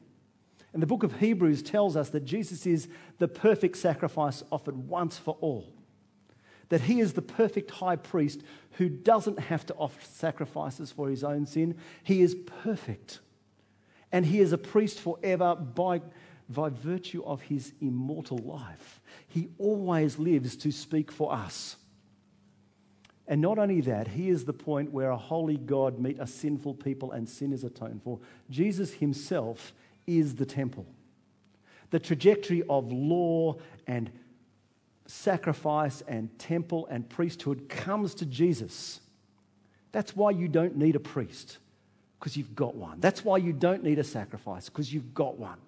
And 0.72 0.82
the 0.82 0.86
book 0.86 1.02
of 1.02 1.18
Hebrews 1.18 1.62
tells 1.62 1.96
us 1.96 2.10
that 2.10 2.24
Jesus 2.24 2.64
is 2.64 2.88
the 3.18 3.28
perfect 3.28 3.76
sacrifice 3.76 4.42
offered 4.52 4.76
once 4.88 5.18
for 5.18 5.36
all 5.40 5.72
that 6.70 6.82
he 6.82 7.00
is 7.00 7.12
the 7.12 7.22
perfect 7.22 7.70
high 7.70 7.96
priest 7.96 8.42
who 8.72 8.88
doesn't 8.88 9.38
have 9.38 9.66
to 9.66 9.74
offer 9.74 10.00
sacrifices 10.02 10.90
for 10.90 11.10
his 11.10 11.22
own 11.22 11.44
sin. 11.44 11.76
He 12.02 12.22
is 12.22 12.34
perfect. 12.62 13.20
And 14.10 14.24
he 14.24 14.40
is 14.40 14.52
a 14.52 14.58
priest 14.58 14.98
forever 14.98 15.54
by, 15.54 16.00
by 16.48 16.70
virtue 16.70 17.22
of 17.24 17.42
his 17.42 17.74
immortal 17.80 18.38
life. 18.38 19.00
He 19.28 19.50
always 19.58 20.18
lives 20.18 20.56
to 20.58 20.72
speak 20.72 21.12
for 21.12 21.32
us. 21.32 21.76
And 23.30 23.40
not 23.40 23.58
only 23.58 23.80
that, 23.82 24.08
he 24.08 24.28
is 24.28 24.44
the 24.44 24.52
point 24.52 24.90
where 24.90 25.10
a 25.10 25.16
holy 25.16 25.56
God 25.56 26.00
meet 26.00 26.18
a 26.18 26.26
sinful 26.26 26.74
people 26.74 27.12
and 27.12 27.28
sin 27.28 27.52
is 27.52 27.62
atoned 27.62 28.02
for. 28.02 28.18
Jesus 28.50 28.94
himself 28.94 29.72
is 30.04 30.34
the 30.34 30.44
temple. 30.44 30.84
The 31.90 32.00
trajectory 32.00 32.64
of 32.68 32.90
law 32.90 33.56
and 33.86 34.10
sacrifice 35.06 36.02
and 36.08 36.36
temple 36.40 36.88
and 36.90 37.08
priesthood 37.08 37.68
comes 37.68 38.14
to 38.16 38.26
Jesus. 38.26 39.00
That's 39.92 40.16
why 40.16 40.32
you 40.32 40.48
don't 40.48 40.76
need 40.76 40.96
a 40.96 41.00
priest, 41.00 41.58
because 42.18 42.36
you've 42.36 42.56
got 42.56 42.74
one. 42.74 42.98
That's 42.98 43.24
why 43.24 43.36
you 43.36 43.52
don't 43.52 43.84
need 43.84 44.00
a 44.00 44.04
sacrifice, 44.04 44.68
because 44.68 44.92
you've 44.92 45.14
got 45.14 45.38
one. 45.38 45.58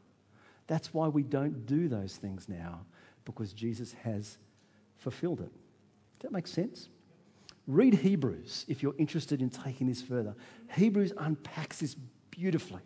That's 0.67 0.93
why 0.93 1.07
we 1.07 1.23
don't 1.23 1.65
do 1.65 1.87
those 1.87 2.17
things 2.17 2.49
now, 2.49 2.81
because 3.25 3.53
Jesus 3.53 3.93
has 4.03 4.39
fulfilled 4.99 5.41
it. 5.41 5.53
Does 6.19 6.23
that 6.23 6.33
make 6.33 6.49
sense? 6.49 6.89
Read 7.67 7.95
Hebrews 7.95 8.65
if 8.69 8.83
you're 8.83 8.95
interested 8.99 9.41
in 9.41 9.51
taking 9.51 9.87
this 9.87 10.03
further. 10.03 10.35
Hebrews 10.75 11.13
unpacks 11.17 11.79
this 11.79 11.95
beautifully 12.31 12.83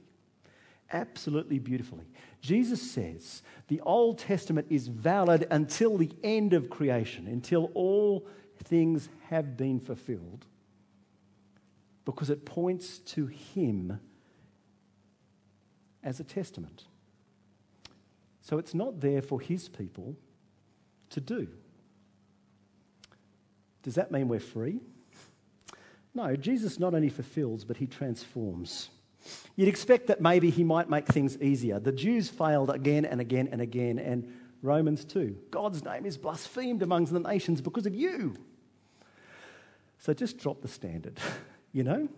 absolutely 0.93 1.59
beautifully. 1.59 2.05
Jesus 2.41 2.81
says 2.91 3.43
the 3.69 3.81
Old 3.81 4.19
Testament 4.19 4.67
is 4.71 4.89
valid 4.89 5.47
until 5.51 5.97
the 5.97 6.11
end 6.23 6.53
of 6.53 6.71
creation, 6.71 7.27
until 7.27 7.71
all 7.75 8.27
things 8.65 9.09
have 9.29 9.57
been 9.57 9.81
fulfilled, 9.81 10.47
because 12.05 12.31
it 12.31 12.45
points 12.45 12.99
to 12.99 13.27
Him 13.27 14.01
as 16.03 16.21
a 16.21 16.25
testament. 16.25 16.85
So 18.41 18.59
it's 18.59 18.75
not 18.75 19.01
there 19.01 19.23
for 19.23 19.41
His 19.41 19.69
people 19.69 20.17
to 21.11 21.21
do. 21.21 21.49
Does 23.87 23.95
that 23.95 24.11
mean 24.11 24.27
we're 24.27 24.41
free? 24.41 24.81
No, 26.13 26.35
Jesus 26.35 26.81
not 26.81 26.93
only 26.93 27.09
fulfills, 27.09 27.65
but 27.65 27.77
He 27.77 27.87
transforms. 27.87 28.91
You'd 29.55 29.69
expect 29.69 30.09
that 30.09 30.21
maybe 30.21 30.51
he 30.51 30.65
might 30.65 30.91
make 30.91 31.07
things 31.07 31.41
easier. 31.41 31.79
The 31.79 31.93
Jews 31.93 32.29
failed 32.29 32.71
again 32.71 33.05
and 33.05 33.21
again 33.21 33.49
and 33.53 33.61
again, 33.61 34.01
and 34.01 34.33
Romans 34.61 35.05
too. 35.05 35.37
God's 35.53 35.85
name 35.85 36.05
is 36.05 36.19
blasphemed 36.19 36.83
amongst 36.83 37.13
the 37.13 37.21
nations 37.21 37.61
because 37.61 37.87
of 37.87 37.95
you. 37.95 38.35
So 40.01 40.13
just 40.13 40.39
drop 40.39 40.63
the 40.63 40.69
standard, 40.69 41.21
you 41.73 41.85
know? 41.85 42.09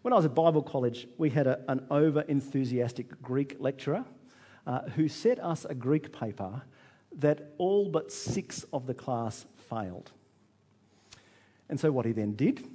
When 0.00 0.14
I 0.14 0.16
was 0.16 0.24
at 0.24 0.34
Bible 0.34 0.62
college, 0.62 1.08
we 1.18 1.28
had 1.28 1.46
a, 1.46 1.60
an 1.68 1.84
over 1.90 2.22
enthusiastic 2.22 3.20
Greek 3.20 3.56
lecturer 3.58 4.06
uh, 4.66 4.88
who 4.96 5.08
set 5.08 5.38
us 5.44 5.66
a 5.66 5.74
Greek 5.74 6.10
paper 6.10 6.62
that 7.16 7.52
all 7.58 7.90
but 7.90 8.12
six 8.12 8.64
of 8.72 8.86
the 8.86 8.94
class 8.94 9.44
failed. 9.68 10.12
And 11.68 11.78
so 11.78 11.90
what 11.92 12.06
he 12.06 12.12
then 12.12 12.34
did 12.34 12.66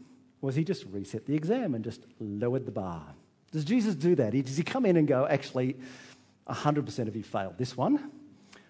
was 0.42 0.56
he 0.56 0.64
just 0.64 0.86
reset 0.92 1.26
the 1.26 1.36
exam 1.36 1.74
and 1.74 1.84
just 1.84 2.02
lowered 2.20 2.66
the 2.66 2.72
bar. 2.72 3.04
Does 3.52 3.66
Jesus 3.66 3.96
do 3.96 4.16
that? 4.16 4.32
Does 4.32 4.58
he 4.58 4.64
come 4.64 4.86
in 4.86 4.98
and 4.98 5.08
go, 5.08 5.26
actually, 5.28 5.78
100% 6.48 7.08
of 7.08 7.16
you 7.16 7.24
failed 7.24 7.58
this 7.58 7.78
one? 7.78 8.12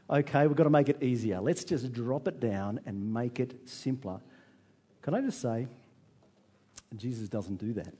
Okay, 0.09 0.45
we've 0.45 0.55
got 0.55 0.65
to 0.65 0.69
make 0.69 0.89
it 0.89 1.01
easier. 1.01 1.39
Let's 1.39 1.63
just 1.63 1.91
drop 1.93 2.27
it 2.27 2.39
down 2.39 2.79
and 2.85 3.13
make 3.13 3.39
it 3.39 3.67
simpler. 3.67 4.19
Can 5.01 5.15
I 5.15 5.21
just 5.21 5.41
say, 5.41 5.67
Jesus 6.95 7.29
doesn't 7.29 7.57
do 7.57 7.73
that. 7.73 7.93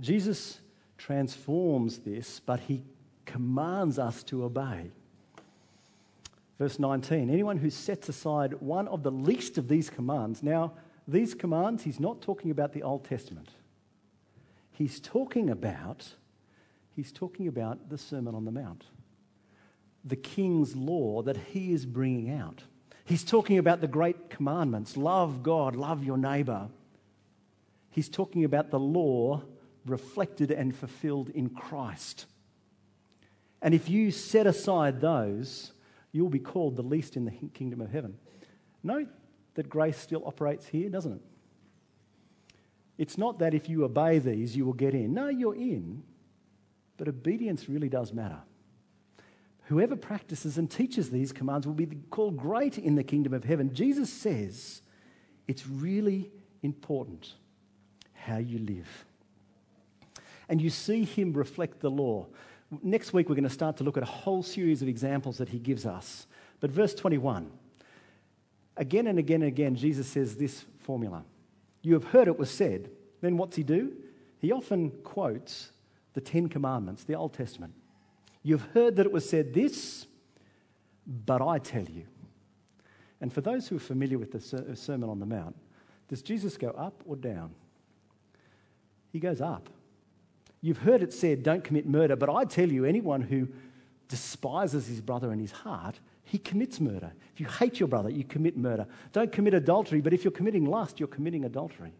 Jesus 0.00 0.58
transforms 0.98 1.98
this, 1.98 2.40
but 2.40 2.60
he 2.60 2.82
commands 3.24 3.98
us 3.98 4.22
to 4.24 4.44
obey. 4.44 4.90
Verse 6.62 6.78
19 6.78 7.28
anyone 7.28 7.58
who 7.58 7.70
sets 7.70 8.08
aside 8.08 8.54
one 8.60 8.86
of 8.86 9.02
the 9.02 9.10
least 9.10 9.58
of 9.58 9.66
these 9.66 9.90
commands, 9.90 10.42
now, 10.42 10.74
these 11.08 11.34
commands, 11.34 11.82
he's 11.82 11.98
not 11.98 12.22
talking 12.22 12.52
about 12.52 12.72
the 12.72 12.84
Old 12.84 13.04
Testament 13.04 13.48
he's 14.72 15.00
talking 15.00 15.50
about 15.50 16.14
he's 16.94 17.12
talking 17.12 17.46
about 17.46 17.88
the 17.88 17.98
Sermon 17.98 18.34
on 18.34 18.44
the 18.44 18.50
Mount, 18.50 18.84
the 20.04 20.16
king's 20.16 20.76
law 20.76 21.22
that 21.22 21.36
he 21.36 21.72
is 21.72 21.86
bringing 21.86 22.30
out. 22.30 22.62
He's 23.04 23.24
talking 23.24 23.58
about 23.58 23.80
the 23.80 23.88
great 23.88 24.30
commandments 24.30 24.96
love 24.96 25.42
God, 25.42 25.76
love 25.76 26.04
your 26.04 26.18
neighbor. 26.18 26.68
He's 27.90 28.08
talking 28.08 28.44
about 28.44 28.70
the 28.70 28.78
law 28.78 29.42
reflected 29.84 30.50
and 30.50 30.74
fulfilled 30.74 31.28
in 31.30 31.50
Christ. 31.50 32.26
And 33.60 33.74
if 33.74 33.88
you 33.88 34.10
set 34.10 34.46
aside 34.46 35.00
those, 35.00 35.71
you'll 36.12 36.28
be 36.28 36.38
called 36.38 36.76
the 36.76 36.82
least 36.82 37.16
in 37.16 37.24
the 37.24 37.32
kingdom 37.54 37.80
of 37.80 37.90
heaven. 37.90 38.16
Note 38.82 39.08
that 39.54 39.68
grace 39.68 39.96
still 39.96 40.22
operates 40.26 40.66
here, 40.66 40.88
doesn't 40.88 41.12
it? 41.12 41.22
It's 42.98 43.18
not 43.18 43.38
that 43.38 43.54
if 43.54 43.68
you 43.68 43.84
obey 43.84 44.18
these, 44.18 44.56
you 44.56 44.64
will 44.64 44.74
get 44.74 44.94
in. 44.94 45.14
No, 45.14 45.28
you're 45.28 45.54
in, 45.54 46.04
but 46.96 47.08
obedience 47.08 47.68
really 47.68 47.88
does 47.88 48.12
matter. 48.12 48.38
Whoever 49.64 49.96
practices 49.96 50.58
and 50.58 50.70
teaches 50.70 51.10
these 51.10 51.32
commands 51.32 51.66
will 51.66 51.74
be 51.74 51.86
called 52.10 52.36
great 52.36 52.78
in 52.78 52.94
the 52.94 53.04
kingdom 53.04 53.32
of 53.32 53.44
heaven. 53.44 53.72
Jesus 53.72 54.12
says 54.12 54.82
it's 55.48 55.66
really 55.66 56.30
important 56.62 57.34
how 58.12 58.36
you 58.36 58.58
live. 58.58 59.06
And 60.48 60.60
you 60.60 60.70
see 60.70 61.04
him 61.04 61.32
reflect 61.32 61.80
the 61.80 61.90
law. 61.90 62.26
Next 62.80 63.12
week, 63.12 63.28
we're 63.28 63.34
going 63.34 63.44
to 63.44 63.50
start 63.50 63.76
to 63.78 63.84
look 63.84 63.98
at 63.98 64.02
a 64.02 64.06
whole 64.06 64.42
series 64.42 64.80
of 64.80 64.88
examples 64.88 65.38
that 65.38 65.50
he 65.50 65.58
gives 65.58 65.84
us. 65.84 66.26
But 66.60 66.70
verse 66.70 66.94
21 66.94 67.50
again 68.76 69.06
and 69.06 69.18
again 69.18 69.42
and 69.42 69.48
again, 69.48 69.76
Jesus 69.76 70.06
says 70.06 70.36
this 70.36 70.64
formula 70.80 71.24
You 71.82 71.94
have 71.94 72.04
heard 72.04 72.28
it 72.28 72.38
was 72.38 72.50
said. 72.50 72.90
Then 73.20 73.36
what's 73.36 73.56
he 73.56 73.62
do? 73.62 73.92
He 74.38 74.50
often 74.50 74.90
quotes 75.04 75.70
the 76.14 76.20
Ten 76.20 76.48
Commandments, 76.48 77.04
the 77.04 77.14
Old 77.14 77.34
Testament. 77.34 77.74
You've 78.42 78.66
heard 78.74 78.96
that 78.96 79.06
it 79.06 79.12
was 79.12 79.28
said 79.28 79.54
this, 79.54 80.06
but 81.06 81.40
I 81.40 81.58
tell 81.58 81.84
you. 81.84 82.06
And 83.20 83.32
for 83.32 83.40
those 83.40 83.68
who 83.68 83.76
are 83.76 83.80
familiar 83.80 84.18
with 84.18 84.32
the 84.32 84.76
Sermon 84.76 85.08
on 85.08 85.20
the 85.20 85.26
Mount, 85.26 85.54
does 86.08 86.22
Jesus 86.22 86.56
go 86.56 86.70
up 86.70 87.02
or 87.06 87.14
down? 87.14 87.54
He 89.12 89.20
goes 89.20 89.40
up. 89.40 89.68
You've 90.62 90.78
heard 90.78 91.02
it 91.02 91.12
said, 91.12 91.42
don't 91.42 91.62
commit 91.62 91.86
murder, 91.86 92.16
but 92.16 92.30
I 92.30 92.44
tell 92.44 92.70
you, 92.70 92.84
anyone 92.84 93.20
who 93.20 93.48
despises 94.08 94.86
his 94.86 95.00
brother 95.00 95.32
in 95.32 95.40
his 95.40 95.50
heart, 95.50 95.98
he 96.24 96.38
commits 96.38 96.80
murder. 96.80 97.12
If 97.34 97.40
you 97.40 97.46
hate 97.46 97.80
your 97.80 97.88
brother, 97.88 98.08
you 98.08 98.24
commit 98.24 98.56
murder. 98.56 98.86
Don't 99.12 99.32
commit 99.32 99.54
adultery, 99.54 100.00
but 100.00 100.12
if 100.12 100.24
you're 100.24 100.30
committing 100.30 100.64
lust, 100.64 101.00
you're 101.00 101.08
committing 101.08 101.44
adultery. 101.44 101.92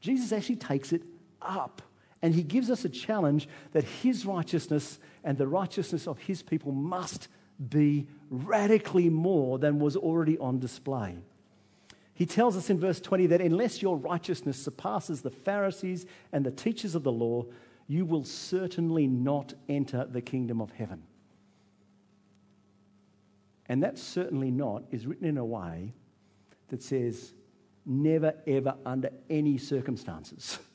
Jesus 0.00 0.30
actually 0.30 0.56
takes 0.56 0.92
it 0.92 1.02
up. 1.40 1.80
And 2.20 2.34
he 2.34 2.42
gives 2.42 2.70
us 2.70 2.84
a 2.84 2.88
challenge 2.88 3.48
that 3.72 3.82
his 3.82 4.26
righteousness 4.26 4.98
and 5.24 5.38
the 5.38 5.48
righteousness 5.48 6.06
of 6.06 6.18
his 6.18 6.42
people 6.42 6.70
must 6.70 7.28
be 7.68 8.06
radically 8.30 9.08
more 9.08 9.58
than 9.58 9.78
was 9.78 9.96
already 9.96 10.38
on 10.38 10.58
display. 10.58 11.16
He 12.14 12.26
tells 12.26 12.56
us 12.56 12.70
in 12.70 12.78
verse 12.78 13.00
20 13.00 13.26
that 13.28 13.40
unless 13.40 13.82
your 13.82 13.96
righteousness 13.96 14.56
surpasses 14.56 15.22
the 15.22 15.30
Pharisees 15.30 16.06
and 16.30 16.44
the 16.44 16.50
teachers 16.50 16.94
of 16.94 17.02
the 17.02 17.12
law, 17.12 17.46
you 17.92 18.06
will 18.06 18.24
certainly 18.24 19.06
not 19.06 19.52
enter 19.68 20.06
the 20.06 20.22
kingdom 20.22 20.62
of 20.62 20.70
heaven. 20.70 21.02
And 23.66 23.82
that 23.82 23.98
certainly 23.98 24.50
not 24.50 24.84
is 24.90 25.06
written 25.06 25.26
in 25.26 25.36
a 25.36 25.44
way 25.44 25.92
that 26.68 26.82
says, 26.82 27.34
never, 27.84 28.32
ever, 28.46 28.76
under 28.86 29.10
any 29.28 29.58
circumstances. 29.58 30.58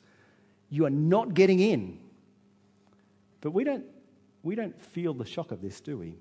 You 0.70 0.84
are 0.84 0.90
not 0.90 1.32
getting 1.32 1.60
in. 1.60 1.98
But 3.40 3.52
we 3.52 3.64
don't, 3.64 3.86
we 4.42 4.54
don't 4.54 4.78
feel 4.78 5.14
the 5.14 5.24
shock 5.24 5.50
of 5.50 5.62
this, 5.62 5.80
do 5.80 5.96
we? 5.96 6.14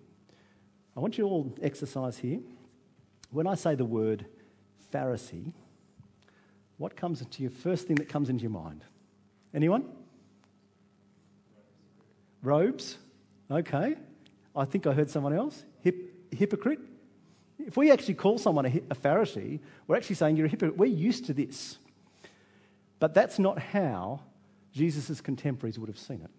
I 0.96 1.02
want 1.02 1.18
you 1.18 1.26
all 1.26 1.54
exercise 1.62 2.18
here. 2.18 2.40
When 3.30 3.46
I 3.46 3.56
say 3.56 3.76
the 3.76 3.84
word 3.84 4.26
Pharisee, 4.94 5.52
what 6.78 6.96
comes 6.96 7.20
into 7.20 7.42
your 7.42 7.52
first 7.52 7.88
thing 7.88 7.98
that 7.98 8.08
comes 8.08 8.30
into 8.30 8.44
your 8.44 8.52
mind? 8.52 8.86
Anyone? 9.54 9.97
Robes. 12.44 12.98
Okay. 13.50 13.96
I 14.56 14.66
think 14.66 14.88
I 14.88 14.94
heard 14.94 15.10
someone 15.10 15.34
else. 15.34 15.64
Hip, 15.82 15.96
hypocrite. 16.32 16.80
If 17.60 17.78
we 17.78 17.92
actually 17.92 18.16
call 18.16 18.38
someone 18.38 18.66
a, 18.66 18.70
a 18.90 18.96
Pharisee, 18.96 19.60
we're 19.88 19.98
actually 19.98 20.16
saying 20.16 20.38
you're 20.38 20.46
a 20.46 20.50
hypocrite. 20.50 20.78
We're 20.78 20.86
used 20.86 21.26
to 21.26 21.34
this. 21.34 21.78
But 23.00 23.14
that's 23.14 23.40
not 23.40 23.60
how 23.60 24.22
Jesus' 24.72 25.22
contemporaries 25.22 25.78
would 25.78 25.90
have 25.90 26.00
seen 26.00 26.22
it. 26.22 26.32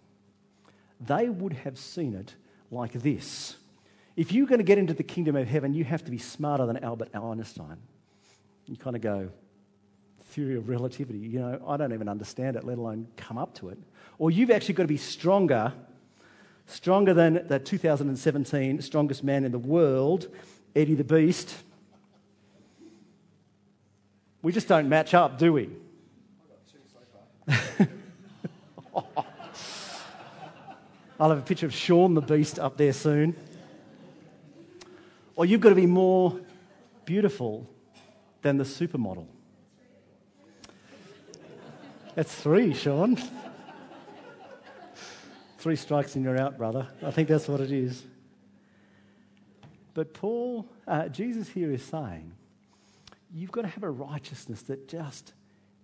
They 1.00 1.28
would 1.28 1.52
have 1.52 1.78
seen 1.78 2.14
it 2.14 2.34
like 2.70 2.92
this. 2.92 3.56
If 4.16 4.32
you're 4.32 4.46
going 4.46 4.58
to 4.58 4.64
get 4.64 4.78
into 4.78 4.94
the 4.94 5.04
kingdom 5.04 5.36
of 5.36 5.46
heaven, 5.46 5.74
you 5.74 5.84
have 5.84 6.04
to 6.04 6.10
be 6.10 6.18
smarter 6.18 6.66
than 6.66 6.76
Albert 6.78 7.14
Einstein. 7.14 7.76
You 8.66 8.76
kind 8.76 8.96
of 8.96 9.02
go, 9.02 9.30
theory 10.30 10.56
of 10.56 10.68
relativity, 10.68 11.18
you 11.18 11.38
know, 11.38 11.60
I 11.66 11.76
don't 11.76 11.92
even 11.92 12.08
understand 12.08 12.56
it, 12.56 12.64
let 12.64 12.78
alone 12.78 13.06
come 13.16 13.38
up 13.38 13.54
to 13.54 13.68
it. 13.70 13.78
Or 14.18 14.30
you've 14.30 14.50
actually 14.50 14.74
got 14.74 14.82
to 14.82 14.88
be 14.88 14.96
stronger, 14.96 15.72
stronger 16.68 17.12
than 17.14 17.44
the 17.48 17.58
2017 17.58 18.80
strongest 18.82 19.24
man 19.24 19.44
in 19.44 19.50
the 19.50 19.58
world, 19.58 20.28
Eddie 20.76 20.94
the 20.94 21.02
Beast. 21.02 21.56
We 24.42 24.52
just 24.52 24.68
don't 24.68 24.88
match 24.88 25.14
up, 25.14 25.38
do 25.38 25.52
we? 25.54 25.70
I'll 31.20 31.30
have 31.30 31.38
a 31.38 31.42
picture 31.42 31.66
of 31.66 31.74
Sean 31.74 32.14
the 32.14 32.20
Beast 32.20 32.60
up 32.60 32.76
there 32.76 32.92
soon. 32.92 33.34
Or 35.34 35.44
you've 35.44 35.60
got 35.60 35.70
to 35.70 35.74
be 35.74 35.86
more 35.86 36.38
beautiful 37.04 37.68
than 38.42 38.58
the 38.58 38.64
supermodel. 38.64 39.26
That's 42.14 42.34
three, 42.34 42.74
Sean. 42.74 43.16
Three 45.58 45.76
strikes 45.76 46.14
and 46.14 46.24
you're 46.24 46.40
out, 46.40 46.56
brother. 46.56 46.86
I 47.02 47.10
think 47.10 47.28
that's 47.28 47.48
what 47.48 47.60
it 47.60 47.72
is. 47.72 48.06
But 49.92 50.14
Paul, 50.14 50.68
uh, 50.86 51.08
Jesus 51.08 51.48
here 51.48 51.72
is 51.72 51.82
saying, 51.82 52.32
you've 53.34 53.50
got 53.50 53.62
to 53.62 53.68
have 53.68 53.82
a 53.82 53.90
righteousness 53.90 54.62
that 54.62 54.86
just 54.88 55.32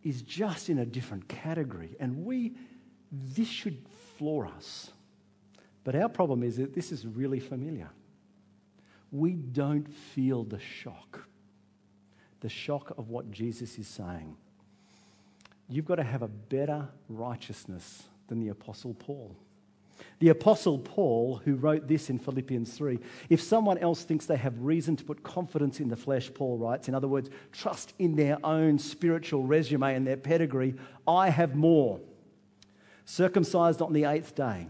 is 0.05 0.23
just 0.23 0.71
in 0.71 0.79
a 0.79 0.87
different 0.87 1.27
category. 1.29 1.97
And 1.99 2.25
we, 2.25 2.53
this 3.11 3.49
should 3.49 3.85
floor 4.17 4.47
us. 4.47 4.93
But 5.83 5.97
our 5.97 6.09
problem 6.09 6.45
is 6.45 6.57
that 6.59 6.73
this 6.73 6.93
is 6.93 7.05
really 7.05 7.41
familiar. 7.41 7.91
We 9.11 9.33
don't 9.33 9.93
feel 9.93 10.45
the 10.45 10.61
shock, 10.61 11.27
the 12.41 12.49
shock 12.49 12.97
of 12.97 13.09
what 13.11 13.33
Jesus 13.33 13.77
is 13.79 13.89
saying. 13.89 14.37
You've 15.69 15.85
got 15.85 15.97
to 15.97 16.05
have 16.05 16.23
a 16.23 16.29
better 16.29 16.89
righteousness 17.09 18.05
than 18.29 18.39
the 18.39 18.49
Apostle 18.49 18.95
Paul. 18.95 19.37
The 20.19 20.29
Apostle 20.29 20.79
Paul, 20.79 21.43
who 21.45 21.57
wrote 21.57 21.89
this 21.89 22.11
in 22.11 22.19
Philippians 22.19 22.73
3, 22.77 22.99
if 23.29 23.41
someone 23.41 23.79
else 23.79 24.05
thinks 24.05 24.27
they 24.27 24.37
have 24.37 24.59
reason 24.61 24.97
to 24.97 25.05
put 25.05 25.23
confidence 25.23 25.81
in 25.81 25.89
the 25.89 25.97
flesh, 25.97 26.33
Paul 26.33 26.59
writes, 26.59 26.89
in 26.89 26.95
other 26.95 27.09
words, 27.09 27.31
trust 27.53 27.93
in 27.99 28.17
their 28.17 28.39
own 28.45 28.79
spiritual 28.79 29.43
resume 29.43 29.95
and 29.95 30.07
their 30.07 30.17
pedigree, 30.17 30.75
I 31.07 31.31
have 31.31 31.55
more. 31.55 32.01
Circumcised 33.05 33.83
on 33.83 33.93
the 33.93 34.05
eighth 34.05 34.35
day 34.35 34.69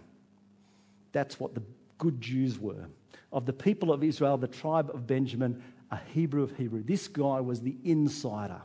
that's 1.15 1.39
what 1.41 1.55
the 1.55 1.63
good 1.97 2.21
Jews 2.21 2.59
were. 2.59 2.89
Of 3.33 3.47
the 3.47 3.53
people 3.55 3.93
of 3.93 4.05
Israel, 4.05 4.37
the 4.37 4.49
tribe 4.49 4.91
of 4.93 5.07
Benjamin, 5.07 5.63
a 5.91 5.97
Hebrew 6.13 6.43
of 6.43 6.57
Hebrew. 6.57 6.83
This 6.83 7.09
guy 7.09 7.41
was 7.41 7.63
the 7.63 7.77
insider. 7.85 8.61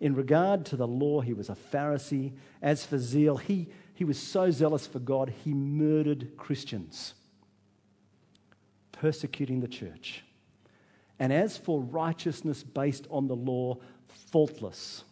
In 0.00 0.14
regard 0.14 0.64
to 0.66 0.76
the 0.76 0.88
law, 0.88 1.20
he 1.20 1.34
was 1.34 1.50
a 1.50 1.56
Pharisee. 1.70 2.32
As 2.62 2.84
for 2.84 2.98
zeal, 2.98 3.36
he, 3.36 3.68
he 4.00 4.04
was 4.06 4.18
so 4.18 4.50
zealous 4.50 4.86
for 4.86 4.98
God, 4.98 5.30
he 5.44 5.52
murdered 5.52 6.34
Christians, 6.38 7.12
persecuting 8.92 9.60
the 9.60 9.68
church. 9.68 10.24
And 11.18 11.34
as 11.34 11.58
for 11.58 11.82
righteousness 11.82 12.62
based 12.62 13.06
on 13.10 13.28
the 13.28 13.36
law, 13.36 13.76
faultless. 14.32 15.04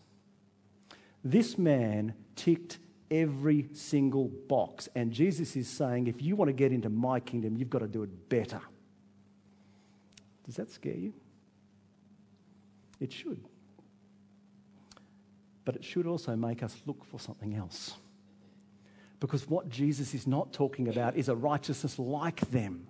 This 1.23 1.59
man 1.59 2.15
ticked 2.35 2.79
every 3.11 3.69
single 3.75 4.29
box. 4.49 4.89
And 4.95 5.13
Jesus 5.13 5.55
is 5.55 5.69
saying, 5.69 6.07
if 6.07 6.23
you 6.23 6.35
want 6.35 6.49
to 6.49 6.55
get 6.55 6.73
into 6.73 6.89
my 6.89 7.21
kingdom, 7.21 7.59
you've 7.59 7.69
got 7.69 7.81
to 7.81 7.89
do 7.89 8.05
it 8.05 8.31
better. 8.31 8.63
Does 10.47 10.57
that 10.57 10.71
scare 10.71 10.97
you? 10.97 11.13
It 13.01 13.13
should. 13.13 13.45
But 15.67 15.77
it 15.77 15.85
should 15.85 16.07
also 16.07 16.35
make 16.37 16.63
us 16.63 16.81
look 16.87 17.05
for 17.05 17.21
something 17.21 17.55
else. 17.55 17.93
Because 19.21 19.49
what 19.49 19.69
Jesus 19.69 20.15
is 20.15 20.27
not 20.27 20.53
talking 20.53 20.89
about 20.89 21.17
is 21.17 21.29
a 21.29 21.35
righteousness 21.35 21.99
like 21.99 22.41
them, 22.51 22.87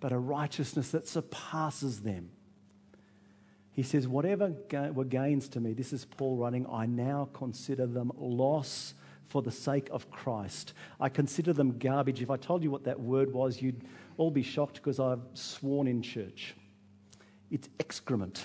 but 0.00 0.12
a 0.12 0.18
righteousness 0.18 0.90
that 0.92 1.06
surpasses 1.06 2.00
them. 2.00 2.30
He 3.72 3.82
says, 3.82 4.08
Whatever 4.08 4.54
were 4.92 5.04
gains 5.04 5.48
to 5.50 5.60
me, 5.60 5.74
this 5.74 5.92
is 5.92 6.04
Paul 6.04 6.36
writing, 6.36 6.66
I 6.70 6.86
now 6.86 7.28
consider 7.32 7.86
them 7.86 8.10
loss 8.16 8.94
for 9.28 9.42
the 9.42 9.50
sake 9.50 9.88
of 9.92 10.10
Christ. 10.10 10.72
I 10.98 11.08
consider 11.08 11.52
them 11.52 11.78
garbage. 11.78 12.20
If 12.20 12.30
I 12.30 12.36
told 12.36 12.62
you 12.62 12.70
what 12.70 12.84
that 12.84 12.98
word 12.98 13.32
was, 13.32 13.62
you'd 13.62 13.84
all 14.16 14.30
be 14.30 14.42
shocked 14.42 14.74
because 14.74 14.98
I've 14.98 15.22
sworn 15.34 15.86
in 15.86 16.02
church. 16.02 16.54
It's 17.50 17.68
excrement, 17.78 18.44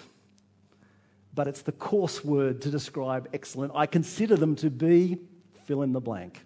but 1.34 1.48
it's 1.48 1.62
the 1.62 1.72
coarse 1.72 2.24
word 2.24 2.62
to 2.62 2.70
describe 2.70 3.30
excellent. 3.34 3.72
I 3.76 3.86
consider 3.86 4.36
them 4.36 4.56
to 4.58 4.70
be 4.70 5.18
fill 5.66 5.82
in 5.82 5.92
the 5.92 6.02
blank, 6.02 6.46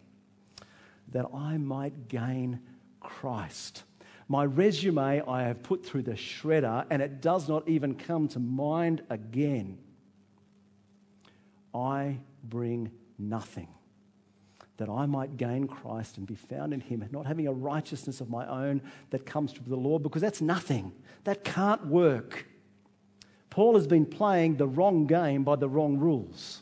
that 1.11 1.25
I 1.33 1.57
might 1.57 2.07
gain 2.07 2.59
Christ. 2.99 3.83
My 4.27 4.43
resume 4.43 5.21
I 5.27 5.43
have 5.43 5.63
put 5.63 5.85
through 5.85 6.03
the 6.03 6.13
shredder 6.13 6.85
and 6.89 7.01
it 7.01 7.21
does 7.21 7.49
not 7.49 7.67
even 7.67 7.95
come 7.95 8.27
to 8.29 8.39
mind 8.39 9.01
again. 9.09 9.79
I 11.73 12.19
bring 12.43 12.91
nothing 13.17 13.67
that 14.77 14.87
I 14.87 15.05
might 15.05 15.35
gain 15.35 15.67
Christ 15.67 16.17
and 16.17 16.25
be 16.25 16.35
found 16.35 16.73
in 16.73 16.79
Him, 16.79 17.05
not 17.11 17.25
having 17.25 17.47
a 17.47 17.51
righteousness 17.51 18.21
of 18.21 18.29
my 18.29 18.47
own 18.47 18.81
that 19.09 19.25
comes 19.25 19.51
from 19.51 19.65
the 19.67 19.75
law, 19.75 19.99
because 19.99 20.21
that's 20.21 20.41
nothing. 20.41 20.93
That 21.25 21.43
can't 21.43 21.85
work. 21.87 22.45
Paul 23.49 23.75
has 23.75 23.87
been 23.87 24.05
playing 24.05 24.55
the 24.55 24.67
wrong 24.67 25.05
game 25.05 25.43
by 25.43 25.57
the 25.57 25.67
wrong 25.67 25.97
rules, 25.97 26.61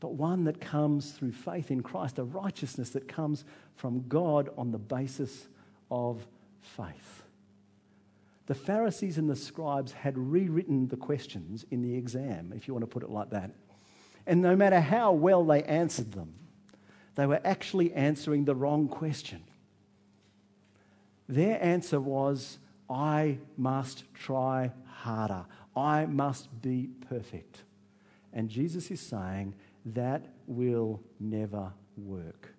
but 0.00 0.14
one 0.14 0.44
that 0.44 0.60
comes 0.60 1.12
through 1.12 1.32
faith 1.32 1.70
in 1.70 1.82
Christ, 1.82 2.18
a 2.18 2.24
righteousness 2.24 2.90
that 2.90 3.08
comes 3.08 3.44
from 3.74 4.06
God 4.08 4.50
on 4.56 4.70
the 4.70 4.78
basis 4.78 5.48
of 5.90 6.26
faith. 6.60 7.22
The 8.46 8.54
Pharisees 8.54 9.18
and 9.18 9.28
the 9.28 9.36
scribes 9.36 9.92
had 9.92 10.16
rewritten 10.16 10.88
the 10.88 10.96
questions 10.96 11.64
in 11.70 11.82
the 11.82 11.94
exam, 11.94 12.52
if 12.54 12.68
you 12.68 12.74
want 12.74 12.82
to 12.82 12.86
put 12.86 13.02
it 13.02 13.10
like 13.10 13.30
that. 13.30 13.50
And 14.26 14.42
no 14.42 14.54
matter 14.54 14.80
how 14.80 15.12
well 15.12 15.44
they 15.44 15.62
answered 15.64 16.12
them, 16.12 16.34
they 17.14 17.26
were 17.26 17.40
actually 17.44 17.92
answering 17.92 18.44
the 18.44 18.54
wrong 18.54 18.88
question. 18.88 19.42
Their 21.28 21.62
answer 21.62 22.00
was, 22.00 22.58
I 22.88 23.38
must 23.56 24.04
try 24.14 24.72
harder. 24.86 25.44
I 25.74 26.06
must 26.06 26.62
be 26.62 26.90
perfect. 27.08 27.62
And 28.32 28.48
Jesus 28.48 28.90
is 28.90 29.00
saying 29.00 29.54
that 29.86 30.34
will 30.46 31.00
never 31.20 31.72
work. 31.96 32.52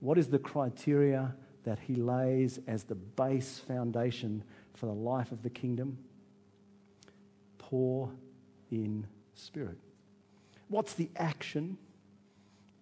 What 0.00 0.18
is 0.18 0.28
the 0.28 0.38
criteria 0.38 1.36
that 1.64 1.78
he 1.78 1.94
lays 1.94 2.58
as 2.66 2.84
the 2.84 2.94
base 2.94 3.58
foundation 3.58 4.42
for 4.74 4.86
the 4.86 4.92
life 4.92 5.30
of 5.30 5.42
the 5.42 5.50
kingdom? 5.50 5.98
Poor 7.58 8.10
in 8.70 9.06
spirit. 9.34 9.78
What's 10.68 10.94
the 10.94 11.10
action 11.16 11.76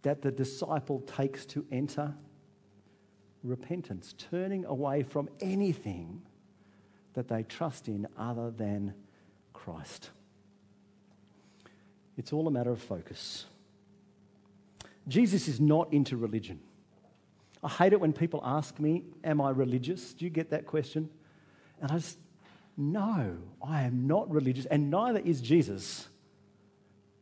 that 0.02 0.22
the 0.22 0.30
disciple 0.30 1.00
takes 1.00 1.44
to 1.46 1.66
enter? 1.70 2.14
Repentance, 3.42 4.14
turning 4.16 4.64
away 4.64 5.02
from 5.02 5.28
anything 5.40 6.22
that 7.14 7.28
they 7.28 7.42
trust 7.42 7.88
in 7.88 8.06
other 8.16 8.50
than 8.50 8.94
Christ. 9.52 10.10
It's 12.16 12.32
all 12.32 12.46
a 12.46 12.50
matter 12.50 12.70
of 12.70 12.80
focus. 12.80 13.46
Jesus 15.08 15.48
is 15.48 15.60
not 15.60 15.92
into 15.92 16.16
religion. 16.16 16.60
I 17.62 17.68
hate 17.68 17.92
it 17.92 18.00
when 18.00 18.12
people 18.12 18.40
ask 18.44 18.78
me, 18.78 19.04
Am 19.24 19.40
I 19.40 19.50
religious? 19.50 20.14
Do 20.14 20.24
you 20.24 20.30
get 20.30 20.50
that 20.50 20.66
question? 20.66 21.10
And 21.80 21.90
I 21.90 21.96
just, 21.96 22.18
no, 22.76 23.36
I 23.62 23.82
am 23.82 24.06
not 24.06 24.30
religious, 24.30 24.66
and 24.66 24.90
neither 24.90 25.20
is 25.20 25.40
Jesus. 25.40 26.08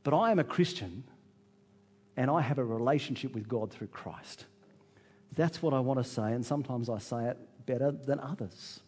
But 0.02 0.14
I 0.14 0.30
am 0.30 0.38
a 0.38 0.44
Christian, 0.44 1.04
and 2.16 2.30
I 2.30 2.40
have 2.40 2.58
a 2.58 2.64
relationship 2.64 3.34
with 3.34 3.48
God 3.48 3.72
through 3.72 3.88
Christ. 3.88 4.46
That's 5.34 5.62
what 5.62 5.74
I 5.74 5.80
want 5.80 6.02
to 6.02 6.08
say, 6.08 6.32
and 6.32 6.44
sometimes 6.44 6.88
I 6.88 6.98
say 6.98 7.26
it 7.26 7.38
better 7.66 7.92
than 7.92 8.18
others. 8.20 8.80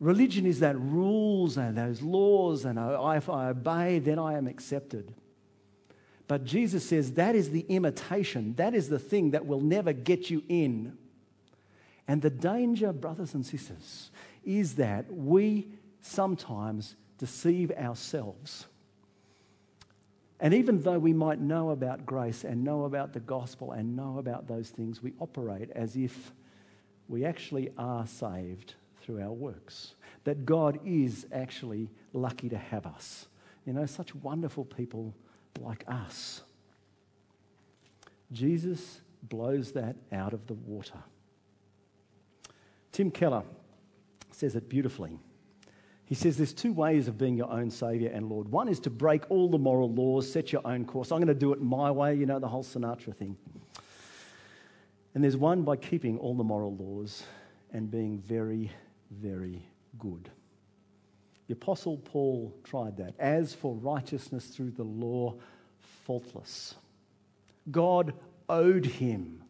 Religion 0.00 0.46
is 0.46 0.60
that 0.60 0.78
rules 0.78 1.56
and 1.56 1.76
those 1.76 2.02
laws, 2.02 2.64
and 2.64 2.78
if 2.78 3.28
I 3.30 3.48
obey, 3.48 3.98
then 3.98 4.18
I 4.18 4.34
am 4.34 4.46
accepted. 4.46 5.14
But 6.28 6.44
Jesus 6.44 6.88
says 6.88 7.12
that 7.12 7.34
is 7.34 7.50
the 7.50 7.64
imitation, 7.68 8.54
that 8.56 8.74
is 8.74 8.88
the 8.88 8.98
thing 8.98 9.30
that 9.30 9.46
will 9.46 9.60
never 9.60 9.92
get 9.92 10.30
you 10.30 10.42
in. 10.48 10.96
And 12.08 12.22
the 12.22 12.30
danger, 12.30 12.92
brothers 12.92 13.34
and 13.34 13.44
sisters, 13.44 14.10
is 14.44 14.76
that 14.76 15.12
we 15.12 15.68
sometimes 16.00 16.94
deceive 17.18 17.70
ourselves. 17.72 18.66
And 20.38 20.52
even 20.52 20.82
though 20.82 20.98
we 20.98 21.12
might 21.12 21.40
know 21.40 21.70
about 21.70 22.04
grace 22.04 22.44
and 22.44 22.62
know 22.62 22.84
about 22.84 23.12
the 23.12 23.20
gospel 23.20 23.72
and 23.72 23.96
know 23.96 24.18
about 24.18 24.46
those 24.46 24.68
things, 24.68 25.02
we 25.02 25.14
operate 25.18 25.70
as 25.74 25.96
if 25.96 26.32
we 27.08 27.24
actually 27.24 27.70
are 27.78 28.06
saved 28.06 28.74
through 29.00 29.22
our 29.22 29.32
works. 29.32 29.94
That 30.24 30.44
God 30.44 30.78
is 30.84 31.26
actually 31.32 31.88
lucky 32.12 32.48
to 32.50 32.58
have 32.58 32.86
us. 32.86 33.26
You 33.64 33.72
know, 33.72 33.86
such 33.86 34.14
wonderful 34.14 34.64
people 34.64 35.14
like 35.58 35.84
us. 35.88 36.42
Jesus 38.32 39.00
blows 39.22 39.72
that 39.72 39.96
out 40.12 40.32
of 40.32 40.46
the 40.46 40.54
water. 40.54 40.98
Tim 42.92 43.10
Keller 43.10 43.42
says 44.30 44.56
it 44.56 44.68
beautifully. 44.68 45.18
He 46.04 46.14
says 46.14 46.36
there's 46.36 46.52
two 46.52 46.72
ways 46.72 47.08
of 47.08 47.18
being 47.18 47.36
your 47.36 47.50
own 47.50 47.70
Saviour 47.70 48.12
and 48.12 48.28
Lord. 48.28 48.48
One 48.48 48.68
is 48.68 48.78
to 48.80 48.90
break 48.90 49.28
all 49.28 49.48
the 49.50 49.58
moral 49.58 49.92
laws, 49.92 50.30
set 50.30 50.52
your 50.52 50.64
own 50.64 50.84
course. 50.84 51.10
I'm 51.10 51.18
going 51.18 51.26
to 51.28 51.34
do 51.34 51.52
it 51.52 51.60
my 51.60 51.90
way, 51.90 52.14
you 52.14 52.26
know, 52.26 52.38
the 52.38 52.48
whole 52.48 52.62
Sinatra 52.62 53.14
thing. 53.14 53.36
And 55.14 55.24
there's 55.24 55.36
one 55.36 55.62
by 55.62 55.76
keeping 55.76 56.18
all 56.18 56.34
the 56.34 56.44
moral 56.44 56.76
laws 56.76 57.24
and 57.72 57.90
being 57.90 58.18
very, 58.18 58.70
very 59.10 59.66
good. 59.98 60.30
The 61.46 61.54
Apostle 61.54 61.98
Paul 61.98 62.54
tried 62.64 62.96
that. 62.96 63.14
As 63.18 63.54
for 63.54 63.74
righteousness 63.74 64.46
through 64.46 64.72
the 64.72 64.84
law, 64.84 65.34
faultless. 66.04 66.74
God 67.70 68.14
owed 68.48 68.86
him. 68.86 69.42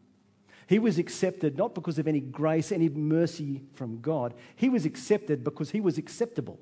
He 0.66 0.78
was 0.78 0.98
accepted 0.98 1.56
not 1.56 1.74
because 1.74 1.98
of 1.98 2.08
any 2.08 2.20
grace, 2.20 2.72
any 2.72 2.88
mercy 2.88 3.62
from 3.74 4.00
God. 4.00 4.34
He 4.56 4.68
was 4.68 4.84
accepted 4.84 5.44
because 5.44 5.70
he 5.70 5.80
was 5.80 5.96
acceptable. 5.96 6.58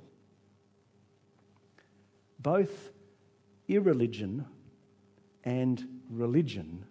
Both 2.39 2.91
irreligion 3.67 4.45
and 5.43 6.01
religion, 6.11 6.85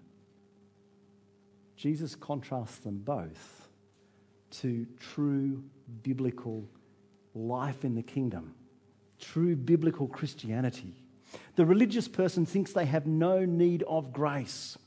Jesus 1.75 2.15
contrasts 2.15 2.77
them 2.77 2.97
both 2.97 3.67
to 4.49 4.88
true 4.99 5.63
biblical 6.01 6.67
life 7.34 7.84
in 7.84 7.96
the 7.96 8.04
kingdom, 8.04 8.56
true 9.19 9.56
biblical 9.56 10.08
Christianity. 10.08 10.93
The 11.56 11.65
religious 11.65 12.08
person 12.08 12.46
thinks 12.46 12.74
they 12.74 12.86
have 12.86 13.08
no 13.08 13.46
need 13.46 13.84
of 13.84 14.13
grace, 14.13 14.78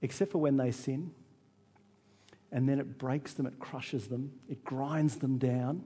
except 0.00 0.32
for 0.32 0.38
when 0.38 0.56
they 0.56 0.70
sin. 0.70 1.12
And 2.50 2.68
then 2.68 2.78
it 2.78 2.98
breaks 2.98 3.32
them, 3.32 3.46
it 3.46 3.58
crushes 3.58 4.08
them, 4.08 4.32
it 4.48 4.62
grinds 4.62 5.16
them 5.16 5.38
down. 5.38 5.84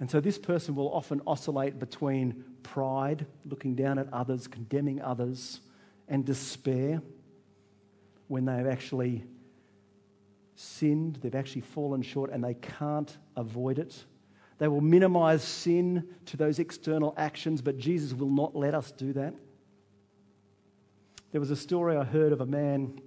And 0.00 0.10
so 0.10 0.20
this 0.20 0.38
person 0.38 0.74
will 0.74 0.92
often 0.92 1.20
oscillate 1.26 1.78
between 1.78 2.44
pride, 2.62 3.26
looking 3.44 3.74
down 3.74 3.98
at 3.98 4.12
others, 4.12 4.46
condemning 4.46 5.02
others, 5.02 5.60
and 6.08 6.24
despair 6.24 7.02
when 8.28 8.46
they 8.46 8.56
have 8.56 8.66
actually 8.66 9.24
sinned, 10.56 11.16
they've 11.16 11.34
actually 11.34 11.60
fallen 11.60 12.02
short, 12.02 12.30
and 12.30 12.42
they 12.42 12.54
can't 12.54 13.16
avoid 13.36 13.78
it. 13.78 14.04
They 14.58 14.68
will 14.68 14.80
minimize 14.80 15.42
sin 15.42 16.08
to 16.26 16.36
those 16.36 16.58
external 16.58 17.14
actions, 17.16 17.60
but 17.60 17.76
Jesus 17.76 18.12
will 18.12 18.30
not 18.30 18.54
let 18.54 18.74
us 18.74 18.92
do 18.92 19.12
that. 19.14 19.34
There 21.32 21.40
was 21.40 21.50
a 21.50 21.56
story 21.56 21.96
I 21.96 22.04
heard 22.04 22.32
of 22.32 22.40
a 22.40 22.46
man 22.46 23.00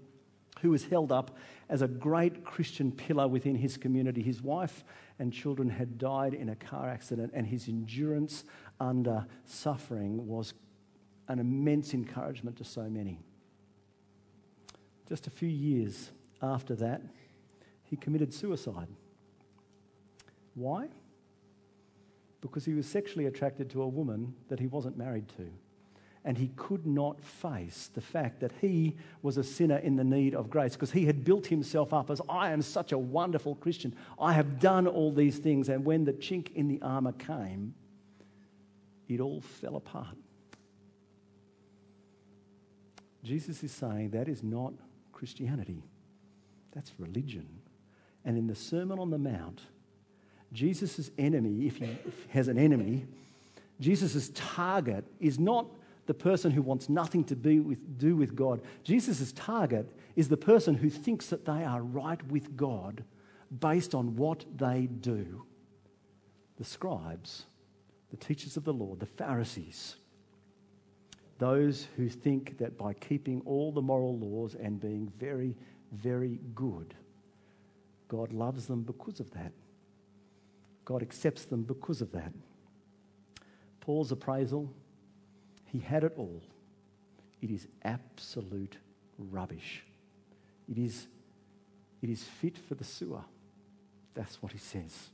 who 0.62 0.72
was 0.72 0.86
held 0.86 1.12
up 1.12 1.38
as 1.70 1.82
a 1.82 1.88
great 1.88 2.44
Christian 2.44 2.92
pillar 2.92 3.28
within 3.28 3.56
his 3.56 3.78
community. 3.78 4.22
His 4.22 4.42
wife 4.42 4.84
and 5.20 5.32
children 5.32 5.70
had 5.70 5.98
died 5.98 6.34
in 6.34 6.50
a 6.50 6.56
car 6.56 6.90
accident, 6.90 7.32
and 7.34 7.48
his 7.48 7.68
endurance 7.70 8.44
under 8.80 9.26
suffering 9.46 10.28
was 10.28 10.54
an 11.30 11.40
immense 11.40 11.94
encouragement 11.94 12.58
to 12.58 12.64
so 12.64 12.84
many. 12.84 13.20
Just 15.08 15.28
a 15.28 15.30
few 15.30 15.50
years 15.50 16.12
after 16.42 16.76
that, 16.76 17.02
he 17.84 17.96
committed 17.96 18.34
suicide. 18.34 18.88
Why? 20.58 20.88
Because 22.42 22.66
he 22.66 22.74
was 22.74 22.88
sexually 22.88 23.28
attracted 23.28 23.70
to 23.70 23.84
a 23.84 23.88
woman 23.88 24.34
that 24.50 24.60
he 24.60 24.66
wasn't 24.66 24.98
married 24.98 25.28
to. 25.38 25.52
And 26.26 26.36
he 26.36 26.48
could 26.56 26.88
not 26.88 27.24
face 27.24 27.92
the 27.94 28.02
fact 28.02 28.40
that 28.40 28.52
he 28.60 28.96
was 29.22 29.38
a 29.38 29.44
sinner 29.44 29.78
in 29.78 29.98
the 29.98 30.04
need 30.04 30.34
of 30.34 30.50
grace 30.50 30.74
because 30.74 30.92
he 30.92 31.06
had 31.06 31.24
built 31.24 31.46
himself 31.46 31.94
up 31.94 32.10
as, 32.10 32.20
I 32.28 32.52
am 32.52 32.64
such 32.64 32.92
a 32.92 32.98
wonderful 32.98 33.54
Christian. 33.56 33.96
I 34.20 34.34
have 34.34 34.60
done 34.60 34.88
all 34.88 35.14
these 35.14 35.38
things. 35.38 35.70
And 35.70 35.86
when 35.86 36.06
the 36.06 36.14
chink 36.14 36.52
in 36.56 36.68
the 36.68 36.82
armor 36.82 37.14
came, 37.14 37.76
it 39.08 39.22
all 39.22 39.42
fell 39.42 39.76
apart. 39.76 40.18
Jesus 43.24 43.64
is 43.64 43.72
saying 43.72 44.10
that 44.10 44.28
is 44.28 44.42
not 44.42 44.74
Christianity, 45.12 45.84
that's 46.74 46.94
religion. 46.98 47.48
And 48.26 48.38
in 48.38 48.48
the 48.48 48.56
Sermon 48.56 48.98
on 48.98 49.12
the 49.12 49.18
Mount, 49.20 49.62
Jesus' 50.54 51.12
enemy, 51.18 51.68
if 51.68 51.78
he 51.78 51.98
has 52.30 52.48
an 52.48 52.58
enemy, 52.58 53.06
Jesus' 53.80 54.32
target 54.34 55.06
is 55.20 55.40
not 55.40 55.68
the 56.06 56.14
person 56.14 56.52
who 56.52 56.62
wants 56.62 56.90
nothing 56.90 57.24
to 57.26 57.36
be 57.36 57.60
with, 57.60 57.98
do 57.98 58.16
with 58.16 58.36
God. 58.36 58.62
Jesus' 58.84 59.32
target 59.34 59.92
is 60.16 60.30
the 60.30 60.38
person 60.38 60.76
who 60.76 60.90
thinks 60.90 61.28
that 61.28 61.46
they 61.46 61.64
are 61.64 61.82
right 61.82 62.26
with 62.28 62.56
God 62.56 63.04
based 63.60 63.94
on 63.94 64.16
what 64.16 64.46
they 64.56 64.88
do. 64.88 65.44
The 66.58 66.64
scribes, 66.64 67.46
the 68.10 68.18
teachers 68.18 68.58
of 68.58 68.64
the 68.64 68.74
law, 68.74 68.96
the 68.96 69.06
Pharisees, 69.06 69.98
those 71.38 71.88
who 71.98 72.10
think 72.10 72.58
that 72.58 72.78
by 72.78 72.94
keeping 72.94 73.42
all 73.46 73.72
the 73.72 73.82
moral 73.82 74.18
laws 74.18 74.56
and 74.56 74.80
being 74.80 75.12
very, 75.20 75.56
very 75.92 76.40
good, 76.56 76.96
God 78.08 78.34
loves 78.34 78.66
them 78.66 78.82
because 78.82 79.20
of 79.20 79.30
that. 79.32 79.52
God 80.88 81.02
accepts 81.02 81.44
them 81.44 81.64
because 81.64 82.00
of 82.00 82.14
that. 82.14 82.32
Paul's 83.82 84.10
appraisal, 84.10 84.72
he 85.66 85.80
had 85.80 86.06
it 86.06 86.14
all. 86.16 86.42
It 87.42 87.52
is 87.52 87.68
absolute 87.84 88.78
rubbish. 89.18 89.84
It 90.72 90.78
is, 90.78 91.08
it 92.02 92.10
is 92.10 92.24
fit 92.24 92.58
for 92.58 92.76
the 92.76 92.86
sewer. 92.86 93.20
That's 94.14 94.42
what 94.42 94.54
he 94.54 94.58
says. 94.58 95.10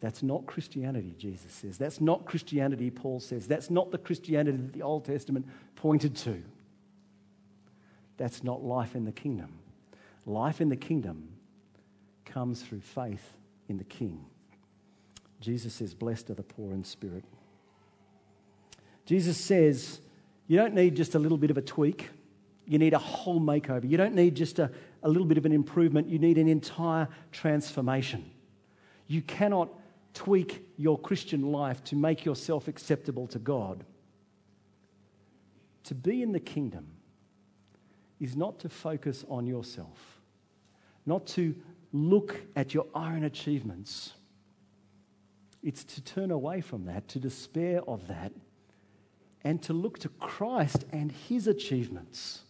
That's 0.00 0.22
not 0.22 0.44
Christianity, 0.44 1.14
Jesus 1.16 1.52
says. 1.52 1.78
That's 1.78 1.98
not 1.98 2.26
Christianity, 2.26 2.90
Paul 2.90 3.18
says. 3.20 3.48
That's 3.48 3.70
not 3.70 3.90
the 3.90 3.98
Christianity 3.98 4.58
that 4.58 4.74
the 4.74 4.82
Old 4.82 5.06
Testament 5.06 5.46
pointed 5.74 6.14
to. 6.16 6.42
That's 8.18 8.44
not 8.44 8.62
life 8.62 8.94
in 8.94 9.06
the 9.06 9.12
kingdom. 9.12 9.58
Life 10.26 10.60
in 10.60 10.68
the 10.68 10.76
kingdom 10.76 11.30
comes 12.26 12.60
through 12.60 12.82
faith 12.82 13.32
in 13.70 13.78
the 13.78 13.84
King. 13.84 14.26
Jesus 15.40 15.74
says, 15.74 15.94
Blessed 15.94 16.30
are 16.30 16.34
the 16.34 16.42
poor 16.42 16.72
in 16.72 16.84
spirit. 16.84 17.24
Jesus 19.06 19.36
says, 19.36 20.00
You 20.46 20.56
don't 20.56 20.74
need 20.74 20.94
just 20.94 21.14
a 21.14 21.18
little 21.18 21.38
bit 21.38 21.50
of 21.50 21.58
a 21.58 21.62
tweak, 21.62 22.10
you 22.66 22.78
need 22.78 22.92
a 22.92 22.98
whole 22.98 23.40
makeover. 23.40 23.88
You 23.88 23.96
don't 23.96 24.14
need 24.14 24.36
just 24.36 24.58
a, 24.58 24.70
a 25.02 25.08
little 25.08 25.26
bit 25.26 25.38
of 25.38 25.46
an 25.46 25.52
improvement, 25.52 26.08
you 26.08 26.18
need 26.18 26.38
an 26.38 26.48
entire 26.48 27.08
transformation. 27.32 28.30
You 29.08 29.22
cannot 29.22 29.70
tweak 30.14 30.64
your 30.76 30.98
Christian 30.98 31.50
life 31.50 31.82
to 31.84 31.96
make 31.96 32.24
yourself 32.24 32.68
acceptable 32.68 33.26
to 33.28 33.38
God. 33.38 33.84
To 35.84 35.94
be 35.94 36.22
in 36.22 36.32
the 36.32 36.40
kingdom 36.40 36.86
is 38.20 38.36
not 38.36 38.60
to 38.60 38.68
focus 38.68 39.24
on 39.28 39.46
yourself, 39.46 40.20
not 41.06 41.26
to 41.28 41.54
look 41.92 42.36
at 42.54 42.74
your 42.74 42.86
own 42.94 43.24
achievements. 43.24 44.12
It's 45.62 45.84
to 45.84 46.00
turn 46.00 46.30
away 46.30 46.60
from 46.60 46.86
that, 46.86 47.08
to 47.08 47.18
despair 47.18 47.82
of 47.82 48.06
that, 48.08 48.32
and 49.42 49.62
to 49.62 49.72
look 49.72 49.98
to 50.00 50.08
Christ 50.08 50.84
and 50.92 51.12
his 51.12 51.46
achievements. 51.46 52.42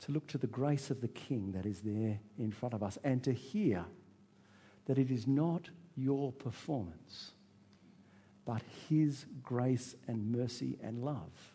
To 0.00 0.12
look 0.12 0.26
to 0.28 0.38
the 0.38 0.46
grace 0.46 0.90
of 0.90 1.00
the 1.00 1.08
King 1.08 1.52
that 1.52 1.66
is 1.66 1.80
there 1.80 2.20
in 2.38 2.52
front 2.52 2.74
of 2.74 2.82
us, 2.82 2.98
and 3.02 3.22
to 3.24 3.32
hear 3.32 3.84
that 4.86 4.98
it 4.98 5.10
is 5.10 5.26
not 5.26 5.70
your 5.96 6.32
performance, 6.32 7.32
but 8.44 8.62
his 8.88 9.26
grace 9.42 9.96
and 10.06 10.30
mercy 10.30 10.78
and 10.82 11.02
love. 11.02 11.54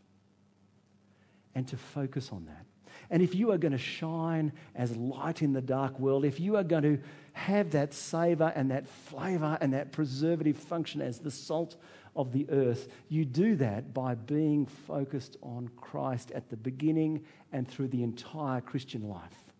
And 1.55 1.67
to 1.67 1.77
focus 1.77 2.29
on 2.31 2.45
that. 2.45 2.65
And 3.09 3.21
if 3.21 3.35
you 3.35 3.51
are 3.51 3.57
going 3.57 3.71
to 3.71 3.77
shine 3.77 4.51
as 4.75 4.95
light 4.95 5.41
in 5.41 5.53
the 5.53 5.61
dark 5.61 5.99
world, 5.99 6.25
if 6.25 6.39
you 6.39 6.57
are 6.57 6.63
going 6.63 6.83
to 6.83 6.99
have 7.33 7.71
that 7.71 7.93
savor 7.93 8.51
and 8.55 8.71
that 8.71 8.87
flavor 8.87 9.57
and 9.61 9.73
that 9.73 9.91
preservative 9.91 10.57
function 10.57 11.01
as 11.01 11.19
the 11.19 11.31
salt 11.31 11.77
of 12.15 12.31
the 12.33 12.45
earth, 12.49 12.89
you 13.09 13.25
do 13.25 13.55
that 13.55 13.93
by 13.93 14.15
being 14.15 14.65
focused 14.65 15.37
on 15.41 15.69
Christ 15.77 16.31
at 16.31 16.49
the 16.49 16.57
beginning 16.57 17.25
and 17.51 17.67
through 17.67 17.87
the 17.87 18.03
entire 18.03 18.61
Christian 18.61 19.07
life. 19.07 19.53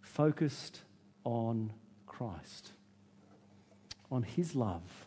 Focused 0.00 0.82
on 1.24 1.72
Christ, 2.06 2.72
on 4.10 4.22
His 4.22 4.54
love. 4.54 5.06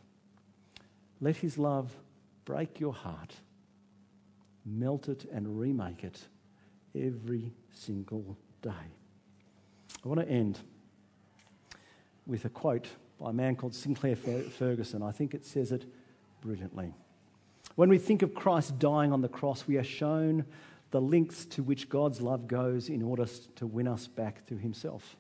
Let 1.20 1.38
His 1.38 1.58
love 1.58 1.92
break 2.46 2.80
your 2.80 2.94
heart 2.94 3.36
melt 4.66 5.10
it 5.10 5.26
and 5.32 5.60
remake 5.60 6.04
it 6.04 6.20
every 6.96 7.52
single 7.72 8.38
day. 8.62 8.99
I 10.04 10.08
want 10.08 10.22
to 10.22 10.30
end 10.30 10.60
with 12.26 12.45
a 12.45 12.50
quote 12.50 12.88
by 13.20 13.32
a 13.32 13.34
man 13.34 13.56
called 13.56 13.76
Sinclair 13.76 14.16
Ferguson. 14.16 15.04
I 15.04 15.12
think 15.12 15.34
it 15.34 15.45
says 15.45 15.72
it 15.72 15.86
brilliantly. 16.41 16.93
When 17.76 17.89
we 17.89 17.97
think 17.97 18.22
of 18.22 18.34
Christ 18.34 18.80
dying 18.80 19.12
on 19.12 19.22
the 19.22 19.28
cross, 19.28 19.68
we 19.68 19.78
are 19.78 19.84
shown 19.84 20.45
the 20.91 21.02
lengths 21.02 21.45
to 21.45 21.64
which 21.64 21.89
God's 21.89 22.22
love 22.22 22.47
goes 22.47 22.89
in 22.89 23.04
order 23.04 23.26
to 23.56 23.68
win 23.68 23.88
us 23.88 24.08
back 24.08 24.45
to 24.47 24.58
Himself. 24.58 25.16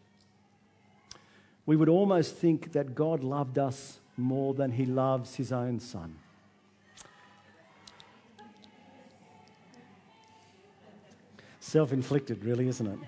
We 1.65 1.75
would 1.75 1.89
almost 1.89 2.35
think 2.35 2.71
that 2.71 2.95
God 2.95 3.23
loved 3.23 3.59
us 3.59 3.99
more 4.17 4.53
than 4.53 4.71
He 4.71 4.85
loves 4.85 5.35
His 5.35 5.51
own 5.51 5.79
Son. 5.79 6.15
Self 11.59 11.93
inflicted, 11.93 12.43
really, 12.43 12.67
isn't 12.67 12.87
it? 12.87 12.99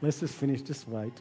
Let's 0.00 0.20
just 0.20 0.34
finish, 0.34 0.62
just 0.62 0.86
wait. 0.88 1.12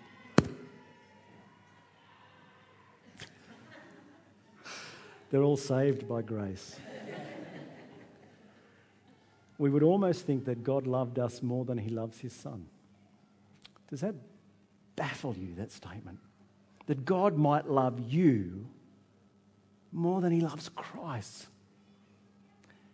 They're 5.29 5.43
all 5.43 5.57
saved 5.57 6.07
by 6.07 6.21
grace. 6.21 6.79
we 9.57 9.69
would 9.69 9.83
almost 9.83 10.25
think 10.25 10.45
that 10.45 10.63
God 10.63 10.85
loved 10.85 11.19
us 11.19 11.41
more 11.41 11.65
than 11.65 11.77
he 11.77 11.89
loves 11.89 12.19
his 12.19 12.33
son. 12.33 12.67
Does 13.89 14.01
that 14.01 14.15
baffle 14.95 15.35
you, 15.35 15.55
that 15.55 15.71
statement? 15.71 16.19
That 16.85 17.03
God 17.03 17.35
might 17.35 17.67
love 17.67 17.99
you 17.99 18.67
more 19.91 20.21
than 20.21 20.31
he 20.31 20.39
loves 20.39 20.69
Christ. 20.69 21.47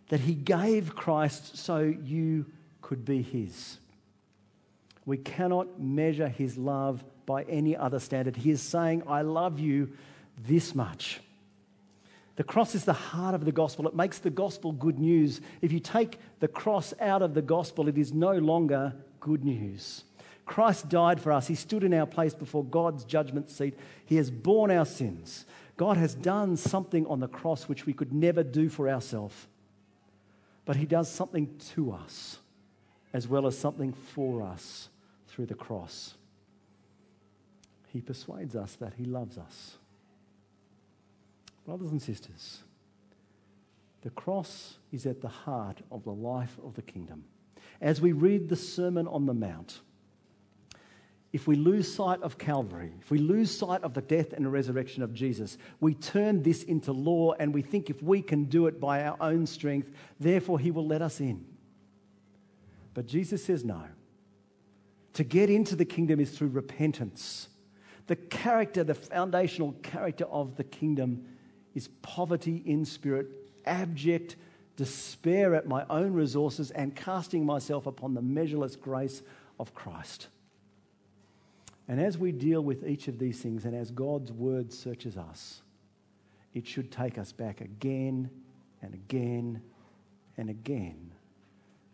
That 0.08 0.20
he 0.20 0.34
gave 0.34 0.96
Christ 0.96 1.56
so 1.56 1.80
you 1.80 2.46
could 2.80 3.04
be 3.04 3.22
his. 3.22 3.78
We 5.06 5.18
cannot 5.18 5.80
measure 5.80 6.28
his 6.28 6.56
love 6.56 7.04
by 7.26 7.42
any 7.44 7.76
other 7.76 7.98
standard. 7.98 8.36
He 8.36 8.50
is 8.50 8.62
saying, 8.62 9.02
I 9.06 9.22
love 9.22 9.58
you 9.58 9.92
this 10.46 10.74
much. 10.74 11.20
The 12.36 12.44
cross 12.44 12.74
is 12.74 12.84
the 12.84 12.92
heart 12.92 13.34
of 13.34 13.44
the 13.44 13.52
gospel. 13.52 13.86
It 13.86 13.94
makes 13.94 14.18
the 14.18 14.30
gospel 14.30 14.72
good 14.72 14.98
news. 14.98 15.40
If 15.62 15.72
you 15.72 15.78
take 15.78 16.18
the 16.40 16.48
cross 16.48 16.92
out 17.00 17.22
of 17.22 17.34
the 17.34 17.42
gospel, 17.42 17.88
it 17.88 17.96
is 17.96 18.12
no 18.12 18.32
longer 18.32 18.94
good 19.20 19.44
news. 19.44 20.04
Christ 20.46 20.88
died 20.88 21.20
for 21.20 21.32
us. 21.32 21.46
He 21.46 21.54
stood 21.54 21.84
in 21.84 21.94
our 21.94 22.06
place 22.06 22.34
before 22.34 22.64
God's 22.64 23.04
judgment 23.04 23.50
seat. 23.50 23.78
He 24.04 24.16
has 24.16 24.30
borne 24.30 24.70
our 24.70 24.84
sins. 24.84 25.46
God 25.76 25.96
has 25.96 26.14
done 26.14 26.56
something 26.56 27.06
on 27.06 27.20
the 27.20 27.28
cross 27.28 27.68
which 27.68 27.86
we 27.86 27.92
could 27.92 28.12
never 28.12 28.42
do 28.42 28.68
for 28.68 28.88
ourselves. 28.88 29.46
But 30.64 30.76
He 30.76 30.86
does 30.86 31.10
something 31.10 31.56
to 31.74 31.92
us 31.92 32.38
as 33.12 33.28
well 33.28 33.46
as 33.46 33.56
something 33.56 33.92
for 33.92 34.42
us 34.42 34.88
through 35.34 35.46
the 35.46 35.54
cross. 35.54 36.14
He 37.88 38.00
persuades 38.00 38.54
us 38.54 38.76
that 38.76 38.94
He 38.96 39.04
loves 39.04 39.36
us. 39.36 39.78
Brothers 41.66 41.90
and 41.90 42.00
sisters, 42.00 42.62
the 44.02 44.10
cross 44.10 44.76
is 44.92 45.06
at 45.06 45.22
the 45.22 45.28
heart 45.28 45.80
of 45.90 46.04
the 46.04 46.12
life 46.12 46.56
of 46.64 46.74
the 46.74 46.82
kingdom. 46.82 47.24
As 47.80 48.00
we 48.00 48.12
read 48.12 48.48
the 48.48 48.56
Sermon 48.56 49.08
on 49.08 49.26
the 49.26 49.34
Mount, 49.34 49.80
if 51.32 51.48
we 51.48 51.56
lose 51.56 51.92
sight 51.92 52.22
of 52.22 52.38
Calvary, 52.38 52.92
if 53.00 53.10
we 53.10 53.18
lose 53.18 53.50
sight 53.50 53.82
of 53.82 53.94
the 53.94 54.02
death 54.02 54.32
and 54.32 54.52
resurrection 54.52 55.02
of 55.02 55.12
Jesus, 55.12 55.58
we 55.80 55.94
turn 55.94 56.44
this 56.44 56.62
into 56.62 56.92
law 56.92 57.32
and 57.32 57.52
we 57.52 57.62
think 57.62 57.90
if 57.90 58.00
we 58.02 58.22
can 58.22 58.44
do 58.44 58.68
it 58.68 58.78
by 58.78 59.02
our 59.02 59.16
own 59.20 59.46
strength, 59.46 59.90
therefore 60.20 60.60
He 60.60 60.70
will 60.70 60.86
let 60.86 61.02
us 61.02 61.18
in. 61.18 61.44
But 62.92 63.06
Jesus 63.06 63.44
says 63.44 63.64
no. 63.64 63.82
To 65.14 65.24
get 65.24 65.48
into 65.48 65.76
the 65.76 65.84
kingdom 65.84 66.20
is 66.20 66.36
through 66.36 66.48
repentance. 66.48 67.48
The 68.06 68.16
character, 68.16 68.84
the 68.84 68.94
foundational 68.94 69.72
character 69.82 70.24
of 70.26 70.56
the 70.56 70.64
kingdom 70.64 71.24
is 71.74 71.88
poverty 72.02 72.62
in 72.66 72.84
spirit, 72.84 73.28
abject 73.64 74.36
despair 74.76 75.54
at 75.54 75.66
my 75.66 75.84
own 75.88 76.12
resources, 76.12 76.70
and 76.72 76.94
casting 76.94 77.46
myself 77.46 77.86
upon 77.86 78.14
the 78.14 78.22
measureless 78.22 78.76
grace 78.76 79.22
of 79.58 79.72
Christ. 79.72 80.28
And 81.86 82.00
as 82.00 82.18
we 82.18 82.32
deal 82.32 82.62
with 82.62 82.86
each 82.86 83.08
of 83.08 83.18
these 83.18 83.40
things, 83.40 83.64
and 83.64 83.74
as 83.74 83.90
God's 83.90 84.32
word 84.32 84.72
searches 84.72 85.16
us, 85.16 85.62
it 86.54 86.66
should 86.66 86.90
take 86.90 87.18
us 87.18 87.30
back 87.30 87.60
again 87.60 88.30
and 88.82 88.94
again 88.94 89.62
and 90.36 90.50
again 90.50 91.12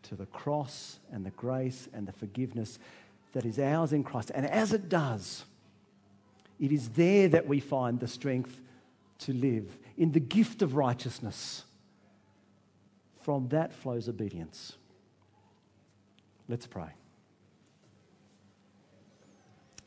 to 0.02 0.16
the 0.16 0.26
cross 0.26 0.98
and 1.12 1.24
the 1.24 1.30
grace 1.30 1.88
and 1.92 2.06
the 2.06 2.12
forgiveness 2.12 2.78
that 3.32 3.44
is 3.44 3.58
ours 3.58 3.92
in 3.92 4.04
Christ. 4.04 4.30
And 4.34 4.46
as 4.46 4.72
it 4.72 4.88
does, 4.88 5.44
it 6.58 6.72
is 6.72 6.90
there 6.90 7.28
that 7.28 7.46
we 7.46 7.60
find 7.60 8.00
the 8.00 8.08
strength 8.08 8.60
to 9.20 9.32
live 9.32 9.78
in 9.96 10.12
the 10.12 10.20
gift 10.20 10.62
of 10.62 10.74
righteousness. 10.74 11.64
From 13.20 13.48
that 13.48 13.72
flows 13.72 14.08
obedience. 14.08 14.76
Let's 16.48 16.66
pray. 16.66 16.90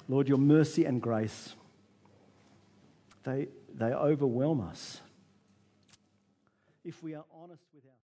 Lord, 0.08 0.28
your 0.28 0.38
mercy 0.38 0.86
and 0.86 1.02
grace, 1.02 1.56
they, 3.24 3.48
they 3.74 3.94
overwhelm 3.94 4.62
us. 4.62 5.00
If 6.84 7.02
we 7.02 7.16
are 7.16 7.26
honest 7.34 7.64
with 7.74 7.84
our 7.86 8.03